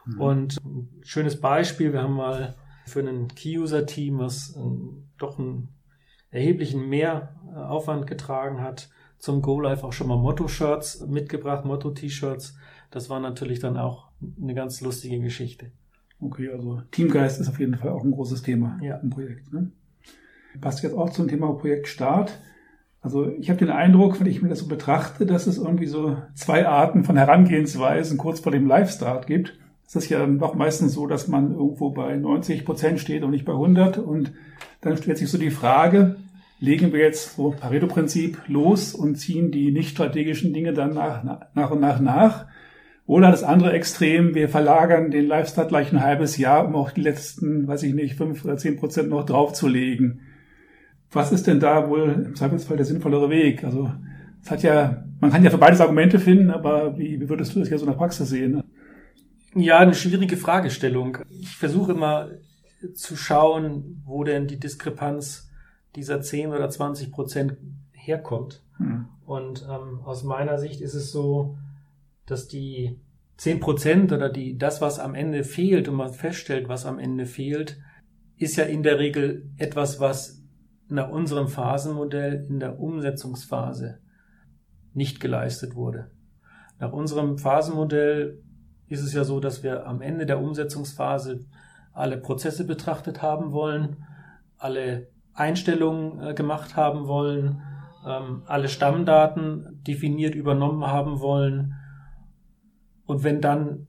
Mhm. 0.09 0.21
Und 0.21 0.65
ein 0.65 0.89
schönes 1.03 1.41
Beispiel, 1.41 1.93
wir 1.93 2.03
haben 2.03 2.15
mal 2.15 2.55
für 2.87 3.01
ein 3.01 3.29
Key-User-Team, 3.29 4.19
was 4.19 4.57
ähm, 4.57 5.09
doch 5.19 5.39
einen 5.39 5.69
erheblichen 6.31 6.89
Mehraufwand 6.89 8.07
getragen 8.07 8.61
hat, 8.61 8.89
zum 9.19 9.43
Go-Live 9.43 9.85
auch 9.85 9.93
schon 9.93 10.09
mal 10.09 10.17
Motto-Shirts 10.17 11.07
mitgebracht, 11.07 11.65
Motto-T-Shirts. 11.65 12.57
Das 12.91 13.11
war 13.11 13.21
natürlich 13.21 13.61
dann 13.61 13.77
auch 13.77 14.09
eine 14.41 14.55
ganz 14.55 14.81
lustige 14.81 15.21
Geschichte. 15.21 15.73
Okay, 16.21 16.51
also 16.51 16.83
Teamgeist 16.91 17.41
ist 17.41 17.49
auf 17.49 17.61
jeden 17.61 17.77
Fall 17.77 17.91
auch 17.91 18.05
ein 18.05 18.11
großes 18.11 18.43
Thema 18.43 18.79
ja. 18.83 18.97
im 18.97 19.11
Projekt. 19.11 19.53
Ne? 19.53 19.71
Passt 20.61 20.83
jetzt 20.83 20.95
auch 20.95 21.11
zum 21.11 21.29
Thema 21.29 21.53
Projektstart. 21.53 22.39
Also 23.01 23.31
ich 23.31 23.49
habe 23.49 23.59
den 23.59 23.71
Eindruck, 23.71 24.19
wenn 24.19 24.27
ich 24.27 24.43
mir 24.43 24.49
das 24.49 24.61
so 24.61 24.69
betrachte, 24.69 25.27
dass 25.27 25.47
es 25.47 25.59
irgendwie 25.59 25.87
so 25.87 26.17
zwei 26.35 26.67
Arten 26.67 27.05
von 27.05 27.17
Herangehensweisen 27.17 28.19
kurz 28.19 28.41
vor 28.41 28.51
dem 28.51 28.67
Live-Start 28.67 29.27
gibt. 29.27 29.59
Es 29.89 29.97
ist 29.97 30.11
ja 30.11 30.27
doch 30.27 30.55
meistens 30.55 30.93
so, 30.93 31.07
dass 31.07 31.29
man 31.29 31.51
irgendwo 31.51 31.89
bei 31.89 32.15
90 32.15 32.67
Prozent 32.67 33.01
steht 33.01 33.23
und 33.23 33.31
nicht 33.31 33.47
bei 33.47 33.55
100. 33.55 33.97
Und 33.97 34.35
dann 34.83 34.99
stellt 34.99 35.17
sich 35.17 35.31
so 35.31 35.39
die 35.39 35.51
Frage, 35.51 36.17
legen 36.61 36.93
wir 36.93 37.01
jetzt 37.01 37.37
so 37.37 37.55
Pareto-Prinzip 37.59 38.39
los 38.49 38.95
und 38.95 39.17
ziehen 39.17 39.51
die 39.51 39.73
nicht 39.73 39.89
strategischen 39.89 40.53
Dinge 40.53 40.75
dann 40.75 40.93
nach, 40.93 41.25
nach 41.55 41.71
und 41.71 41.81
nach 41.81 42.01
nach? 42.01 42.45
Oder 43.07 43.31
das 43.31 43.43
andere 43.43 43.73
Extrem, 43.73 44.35
wir 44.35 44.51
verlagern 44.51 45.11
den 45.11 45.27
Lifestyle 45.27 45.69
gleich 45.69 45.91
ein 45.91 46.03
halbes 46.03 46.37
Jahr, 46.37 46.67
um 46.67 46.77
auch 46.77 46.91
die 46.91 47.01
letzten, 47.01 47.67
weiß 47.67 47.83
ich 47.85 47.95
nicht, 47.95 48.17
fünf 48.17 48.45
oder 48.45 48.59
zehn 48.59 48.77
Prozent 48.77 49.09
noch 49.09 49.25
draufzulegen. 49.25 50.21
Was 51.11 51.33
ist 51.33 51.47
denn 51.47 51.61
da 51.61 51.89
wohl 51.89 52.25
im 52.27 52.35
Zweifelsfall 52.35 52.77
der 52.77 52.85
sinnvollere 52.85 53.31
Weg? 53.31 53.65
Also, 53.65 53.91
es 54.45 54.51
hat 54.51 54.63
ja, 54.63 55.05
man 55.21 55.31
kann 55.31 55.43
ja 55.43 55.49
für 55.49 55.57
beides 55.57 55.81
Argumente 55.81 56.19
finden, 56.19 56.51
aber 56.51 56.99
wie, 56.99 57.19
wie 57.19 57.29
würdest 57.31 57.55
du 57.55 57.61
das 57.61 57.71
ja 57.71 57.79
so 57.79 57.87
in 57.87 57.93
der 57.93 57.97
Praxis 57.97 58.29
sehen? 58.29 58.63
Ja, 59.59 59.79
eine 59.79 59.95
schwierige 59.95 60.37
Fragestellung. 60.37 61.19
Ich 61.29 61.57
versuche 61.57 61.93
immer 61.93 62.31
zu 62.95 63.17
schauen, 63.17 64.03
wo 64.05 64.23
denn 64.23 64.47
die 64.47 64.61
Diskrepanz 64.61 65.51
dieser 65.97 66.21
10 66.21 66.53
oder 66.53 66.71
20 66.71 67.11
Prozent 67.11 67.57
herkommt. 67.93 68.63
Mhm. 68.79 69.09
Und 69.27 69.67
ähm, 69.69 70.01
aus 70.05 70.23
meiner 70.23 70.59
Sicht 70.59 70.81
ist 70.81 70.95
es 70.95 71.11
so, 71.11 71.59
dass 72.25 72.47
die 72.47 73.01
10 73.39 73.61
Prozent 73.61 74.13
oder 74.13 74.29
die, 74.29 74.57
das, 74.57 74.81
was 74.81 74.99
am 74.99 75.15
Ende 75.15 75.45
fehlt 75.45 75.89
und 75.89 75.97
man 75.97 76.13
feststellt, 76.13 76.69
was 76.69 76.87
am 76.87 76.99
Ende 76.99 77.27
fehlt, 77.27 77.79
ist 78.37 78.57
ja 78.57 78.65
in 78.65 78.83
der 78.83 78.99
Regel 78.99 79.51
etwas, 79.57 79.99
was 79.99 80.43
nach 80.89 81.11
unserem 81.11 81.49
Phasenmodell 81.49 82.47
in 82.49 82.61
der 82.61 82.79
Umsetzungsphase 82.79 83.99
nicht 84.95 85.21
geleistet 85.21 85.75
wurde. 85.75 86.11
Nach 86.79 86.93
unserem 86.93 87.39
Phasenmodell 87.39 88.41
ist 88.89 89.03
es 89.03 89.13
ja 89.13 89.25
so, 89.25 89.41
dass 89.41 89.63
wir 89.63 89.87
am 89.87 90.01
Ende 90.01 90.27
der 90.27 90.41
Umsetzungsphase 90.41 91.47
alle 91.93 92.19
Prozesse 92.19 92.65
betrachtet 92.65 93.23
haben 93.23 93.53
wollen, 93.53 94.05
alle 94.57 95.09
Einstellungen 95.35 96.21
äh, 96.21 96.35
gemacht 96.35 96.77
haben 96.77 97.07
wollen, 97.07 97.63
ähm, 98.07 98.43
alle 98.47 98.69
Stammdaten 98.69 99.83
definiert 99.87 100.35
übernommen 100.35 100.87
haben 100.87 101.21
wollen. 101.21 101.75
Und 103.07 103.25
wenn 103.25 103.41
dann 103.41 103.87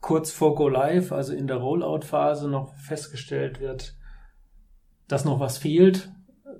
kurz 0.00 0.30
vor 0.30 0.54
Go 0.54 0.68
Live, 0.68 1.12
also 1.12 1.34
in 1.34 1.46
der 1.46 1.56
Rollout-Phase, 1.56 2.48
noch 2.48 2.74
festgestellt 2.74 3.60
wird, 3.60 3.96
dass 5.08 5.24
noch 5.24 5.40
was 5.40 5.58
fehlt, 5.58 6.12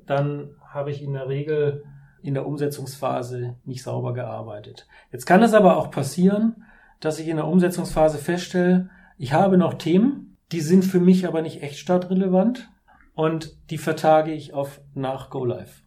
dann 0.06 0.50
habe 0.66 0.90
ich 0.90 1.02
in 1.02 1.12
der 1.12 1.28
Regel 1.28 1.84
in 2.22 2.34
der 2.34 2.46
Umsetzungsphase 2.46 3.56
nicht 3.64 3.82
sauber 3.82 4.12
gearbeitet. 4.12 4.86
Jetzt 5.12 5.26
kann 5.26 5.42
es 5.42 5.54
aber 5.54 5.76
auch 5.76 5.90
passieren, 5.90 6.64
dass 7.00 7.18
ich 7.18 7.28
in 7.28 7.36
der 7.36 7.46
Umsetzungsphase 7.46 8.18
feststelle, 8.18 8.90
ich 9.16 9.32
habe 9.32 9.58
noch 9.58 9.74
Themen, 9.74 10.36
die 10.52 10.60
sind 10.60 10.84
für 10.84 11.00
mich 11.00 11.26
aber 11.26 11.42
nicht 11.42 11.62
echt 11.62 11.78
startrelevant 11.78 12.70
und 13.14 13.56
die 13.70 13.78
vertage 13.78 14.32
ich 14.32 14.54
auf 14.54 14.80
nach 14.94 15.30
Go 15.30 15.44
Live. 15.44 15.82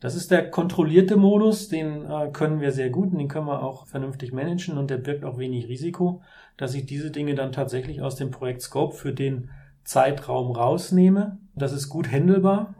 Das 0.00 0.16
ist 0.16 0.32
der 0.32 0.50
kontrollierte 0.50 1.16
Modus, 1.16 1.68
den 1.68 2.10
äh, 2.10 2.30
können 2.32 2.60
wir 2.60 2.72
sehr 2.72 2.90
gut 2.90 3.12
und 3.12 3.18
den 3.18 3.28
können 3.28 3.46
wir 3.46 3.62
auch 3.62 3.86
vernünftig 3.86 4.32
managen 4.32 4.76
und 4.76 4.90
der 4.90 4.96
birgt 4.96 5.22
auch 5.24 5.38
wenig 5.38 5.68
Risiko, 5.68 6.22
dass 6.56 6.74
ich 6.74 6.86
diese 6.86 7.12
Dinge 7.12 7.36
dann 7.36 7.52
tatsächlich 7.52 8.02
aus 8.02 8.16
dem 8.16 8.32
Projekt 8.32 8.62
Scope 8.62 8.96
für 8.96 9.12
den 9.12 9.50
Zeitraum 9.84 10.50
rausnehme. 10.50 11.38
Das 11.54 11.72
ist 11.72 11.88
gut 11.88 12.10
handelbar. 12.10 12.74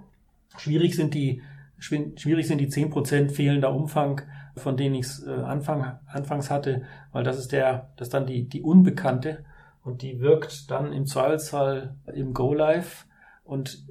Schwierig 0.56 0.96
sind 0.96 1.14
die, 1.14 1.42
schwierig 1.82 2.46
sind 2.46 2.58
die 2.58 2.68
zehn 2.68 2.90
Prozent 2.90 3.32
fehlender 3.32 3.74
Umfang 3.74 4.22
von 4.56 4.76
denen 4.76 4.94
ich 4.94 5.06
es 5.06 5.26
äh, 5.26 5.30
Anfang, 5.30 5.98
anfangs 6.06 6.50
hatte, 6.50 6.82
weil 7.12 7.24
das 7.24 7.38
ist 7.38 7.52
der, 7.52 7.90
das 7.96 8.08
ist 8.08 8.14
dann 8.14 8.26
die, 8.26 8.48
die 8.48 8.62
Unbekannte 8.62 9.44
und 9.82 10.02
die 10.02 10.20
wirkt 10.20 10.70
dann 10.70 10.92
im 10.92 11.06
Zweifelsfall 11.06 11.96
im 12.12 12.34
Go-Live 12.34 13.06
und 13.44 13.86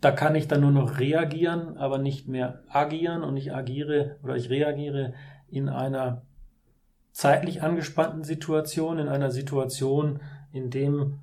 da 0.00 0.12
kann 0.12 0.34
ich 0.34 0.46
dann 0.46 0.60
nur 0.60 0.70
noch 0.70 0.98
reagieren, 0.98 1.78
aber 1.78 1.98
nicht 1.98 2.28
mehr 2.28 2.62
agieren 2.68 3.22
und 3.22 3.36
ich 3.36 3.54
agiere 3.54 4.18
oder 4.22 4.36
ich 4.36 4.50
reagiere 4.50 5.14
in 5.48 5.68
einer 5.68 6.22
zeitlich 7.12 7.62
angespannten 7.62 8.22
Situation, 8.22 8.98
in 8.98 9.08
einer 9.08 9.30
Situation, 9.30 10.20
in 10.52 10.70
dem 10.70 11.18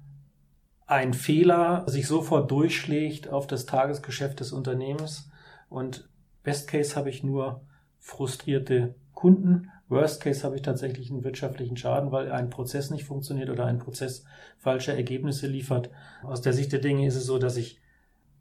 ein 0.87 1.13
Fehler 1.13 1.83
sich 1.87 2.07
sofort 2.07 2.49
durchschlägt 2.49 3.29
auf 3.29 3.47
das 3.47 3.65
Tagesgeschäft 3.65 4.39
des 4.39 4.51
Unternehmens 4.51 5.29
und 5.73 6.07
Best 6.43 6.67
Case 6.67 6.95
habe 6.95 7.09
ich 7.09 7.23
nur 7.23 7.61
frustrierte 7.99 8.95
Kunden, 9.13 9.69
Worst 9.89 10.21
Case 10.21 10.43
habe 10.43 10.55
ich 10.55 10.61
tatsächlich 10.61 11.09
einen 11.09 11.23
wirtschaftlichen 11.23 11.77
Schaden, 11.77 12.11
weil 12.11 12.31
ein 12.31 12.49
Prozess 12.49 12.89
nicht 12.89 13.05
funktioniert 13.05 13.49
oder 13.49 13.65
ein 13.65 13.79
Prozess 13.79 14.23
falsche 14.57 14.93
Ergebnisse 14.93 15.47
liefert. 15.47 15.89
Aus 16.23 16.41
der 16.41 16.53
Sicht 16.53 16.71
der 16.71 16.79
Dinge 16.79 17.07
ist 17.07 17.15
es 17.15 17.25
so, 17.25 17.37
dass 17.37 17.57
ich, 17.57 17.79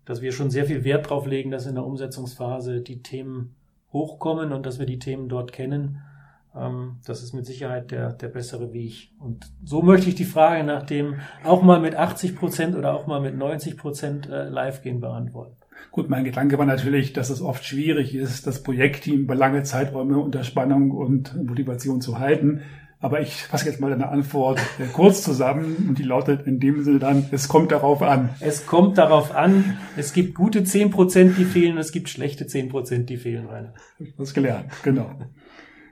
dass 0.05 0.21
wir 0.21 0.33
schon 0.33 0.51
sehr 0.51 0.67
viel 0.67 0.85
Wert 0.85 1.09
drauf 1.09 1.27
legen, 1.27 1.51
dass 1.51 1.67
in 1.67 1.75
der 1.75 1.85
Umsetzungsphase 1.85 2.81
die 2.81 3.03
Themen 3.03 3.55
hochkommen 3.93 4.53
und 4.53 4.67
dass 4.67 4.79
wir 4.79 4.87
die 4.87 4.99
Themen 4.99 5.29
dort 5.29 5.53
kennen. 5.53 6.03
Ähm, 6.55 7.01
das 7.05 7.23
ist 7.23 7.33
mit 7.33 7.47
Sicherheit 7.47 7.91
der, 7.91 8.13
der 8.13 8.29
bessere 8.29 8.73
Weg. 8.73 9.13
Und 9.19 9.51
so 9.65 9.83
möchte 9.83 10.09
ich 10.09 10.15
die 10.15 10.25
Frage 10.25 10.65
nach 10.65 10.85
dem 10.85 11.17
auch 11.45 11.63
mal 11.63 11.81
mit 11.81 11.95
80 11.95 12.37
Prozent 12.37 12.77
oder 12.77 12.95
auch 12.95 13.07
mal 13.07 13.21
mit 13.21 13.37
90 13.37 13.77
Prozent 13.77 14.29
äh, 14.29 14.49
live 14.49 14.83
gehen 14.83 15.01
beantworten. 15.01 15.62
Gut, 15.91 16.09
mein 16.09 16.25
Gedanke 16.25 16.59
war 16.59 16.67
natürlich, 16.67 17.13
dass 17.13 17.31
es 17.31 17.43
oft 17.43 17.65
schwierig 17.65 18.15
ist, 18.15 18.47
das 18.47 18.63
Projektteam 18.63 19.21
über 19.21 19.35
lange 19.35 19.63
Zeiträume 19.63 20.19
unter 20.19 20.45
Spannung 20.45 20.91
und 20.91 21.37
Motivation 21.45 22.01
zu 22.01 22.19
halten. 22.19 22.63
Aber 23.03 23.21
ich 23.21 23.35
fasse 23.35 23.67
jetzt 23.67 23.81
mal 23.81 23.91
deine 23.91 24.09
Antwort 24.09 24.61
äh, 24.79 24.85
kurz 24.93 25.23
zusammen 25.23 25.87
und 25.89 25.99
die 25.99 26.05
lautet 26.05 26.47
in 26.47 26.61
dem 26.61 26.85
Sinne 26.85 27.01
dann, 27.01 27.27
es 27.33 27.49
kommt 27.49 27.73
darauf 27.73 28.01
an. 28.01 28.31
Es 28.39 28.65
kommt 28.65 28.97
darauf 28.97 29.35
an. 29.35 29.77
Es 29.97 30.13
gibt 30.13 30.37
gute 30.37 30.63
zehn 30.63 30.91
Prozent, 30.91 31.37
die 31.37 31.45
fehlen, 31.45 31.79
es 31.79 31.91
gibt 31.91 32.09
schlechte 32.09 32.47
zehn 32.47 32.69
Prozent, 32.69 33.11
die 33.11 33.17
fehlen, 33.17 33.49
Rainer. 33.49 33.75
Das 34.17 34.33
gelernt, 34.33 34.71
genau. 34.85 35.11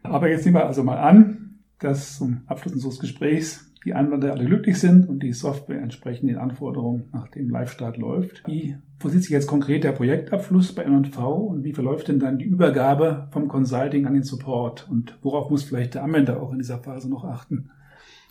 Aber 0.04 0.28
jetzt 0.28 0.44
nehmen 0.44 0.56
wir 0.56 0.66
also 0.66 0.84
mal 0.84 0.98
an, 0.98 1.58
dass 1.80 2.18
zum 2.18 2.42
Abschluss 2.46 2.74
unseres 2.74 3.00
Gesprächs 3.00 3.69
die 3.84 3.94
Anwender 3.94 4.32
alle 4.32 4.44
glücklich 4.44 4.78
sind 4.78 5.08
und 5.08 5.22
die 5.22 5.32
Software 5.32 5.80
entsprechend 5.80 6.28
den 6.28 6.36
Anforderungen 6.36 7.08
nach 7.12 7.28
dem 7.28 7.48
Live-Start 7.48 7.96
läuft. 7.96 8.42
Wie 8.46 8.76
vollzieht 8.98 9.22
sich 9.22 9.30
jetzt 9.30 9.46
konkret 9.46 9.84
der 9.84 9.92
Projektabschluss 9.92 10.74
bei 10.74 10.82
M&V 10.82 11.34
und 11.34 11.64
wie 11.64 11.72
verläuft 11.72 12.08
denn 12.08 12.18
dann 12.18 12.38
die 12.38 12.44
Übergabe 12.44 13.28
vom 13.32 13.48
Consulting 13.48 14.06
an 14.06 14.14
den 14.14 14.22
Support 14.22 14.86
und 14.90 15.18
worauf 15.22 15.50
muss 15.50 15.62
vielleicht 15.62 15.94
der 15.94 16.04
Anwender 16.04 16.42
auch 16.42 16.52
in 16.52 16.58
dieser 16.58 16.78
Phase 16.78 17.08
noch 17.08 17.24
achten? 17.24 17.70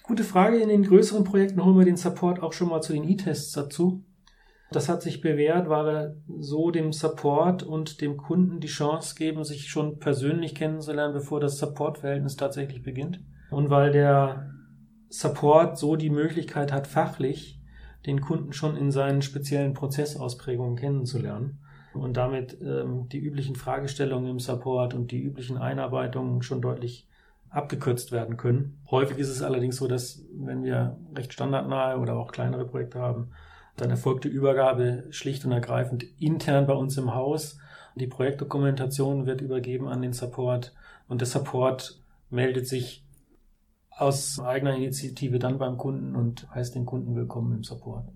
Gute 0.04 0.24
Frage. 0.24 0.58
In 0.58 0.70
den 0.70 0.84
größeren 0.84 1.24
Projekten 1.24 1.64
holen 1.64 1.78
wir 1.78 1.86
den 1.86 1.98
Support 1.98 2.42
auch 2.42 2.54
schon 2.54 2.70
mal 2.70 2.82
zu 2.82 2.94
den 2.94 3.04
E-Tests 3.04 3.52
dazu. 3.52 4.04
Das 4.72 4.88
hat 4.88 5.02
sich 5.02 5.22
bewährt, 5.22 5.68
weil 5.68 5.86
wir 5.86 6.16
so 6.40 6.70
dem 6.70 6.94
Support 6.94 7.64
und 7.64 8.02
dem 8.02 8.18
Kunden 8.18 8.60
die 8.60 8.68
Chance 8.68 9.16
geben, 9.16 9.44
sich 9.44 9.70
schon 9.70 9.98
persönlich 9.98 10.54
kennenzulernen, 10.54 11.14
bevor 11.14 11.40
das 11.40 11.58
Support-Verhältnis 11.58 12.36
tatsächlich 12.36 12.84
beginnt. 12.84 13.20
Und 13.50 13.72
weil 13.72 13.92
der 13.92 14.52
Support 15.10 15.78
so 15.78 15.96
die 15.96 16.10
Möglichkeit 16.10 16.72
hat, 16.72 16.88
fachlich 16.88 17.60
den 18.06 18.22
Kunden 18.22 18.54
schon 18.54 18.78
in 18.78 18.92
seinen 18.92 19.22
speziellen 19.22 19.74
Prozessausprägungen 19.74 20.76
kennenzulernen 20.76 21.60
und 21.94 22.16
damit 22.16 22.58
ähm, 22.62 23.10
die 23.10 23.20
üblichen 23.20 23.56
Fragestellungen 23.56 24.30
im 24.30 24.40
Support 24.40 24.94
und 24.94 25.12
die 25.12 25.22
üblichen 25.22 25.58
Einarbeitungen 25.58 26.42
schon 26.42 26.62
deutlich 26.62 27.08
abgekürzt 27.50 28.12
werden 28.12 28.38
können. 28.38 28.80
Häufig 28.92 29.18
ist 29.18 29.30
es 29.30 29.42
allerdings 29.42 29.78
so, 29.78 29.88
dass 29.88 30.24
wenn 30.34 30.64
wir 30.64 30.98
recht 31.16 31.34
standardnahe 31.34 31.98
oder 31.98 32.16
auch 32.16 32.32
kleinere 32.32 32.66
Projekte 32.66 33.00
haben, 33.00 33.32
dann 33.76 33.90
erfolgt 33.90 34.26
die 34.26 34.30
Übergabe 34.30 35.06
schlicht 35.10 35.46
und 35.46 35.52
ergreifend 35.52 36.06
intern 36.20 36.68
bei 36.68 36.74
uns 36.74 36.98
im 36.98 37.16
Haus. 37.16 37.58
Die 37.96 38.08
Projektdokumentation 38.08 39.26
wird 39.26 39.42
übergeben 39.42 39.88
an 39.88 40.02
den 40.02 40.14
Support 40.14 40.74
und 41.08 41.22
der 41.22 41.28
Support 41.28 42.00
meldet 42.30 42.68
sich 42.68 43.04
aus 44.00 44.40
eigener 44.40 44.76
Initiative 44.76 45.40
dann 45.40 45.58
beim 45.58 45.78
Kunden 45.78 46.16
und 46.16 46.50
heißt 46.54 46.76
den 46.76 46.86
Kunden 46.86 47.16
willkommen 47.16 47.54
im 47.54 47.64
Support. 47.64 48.08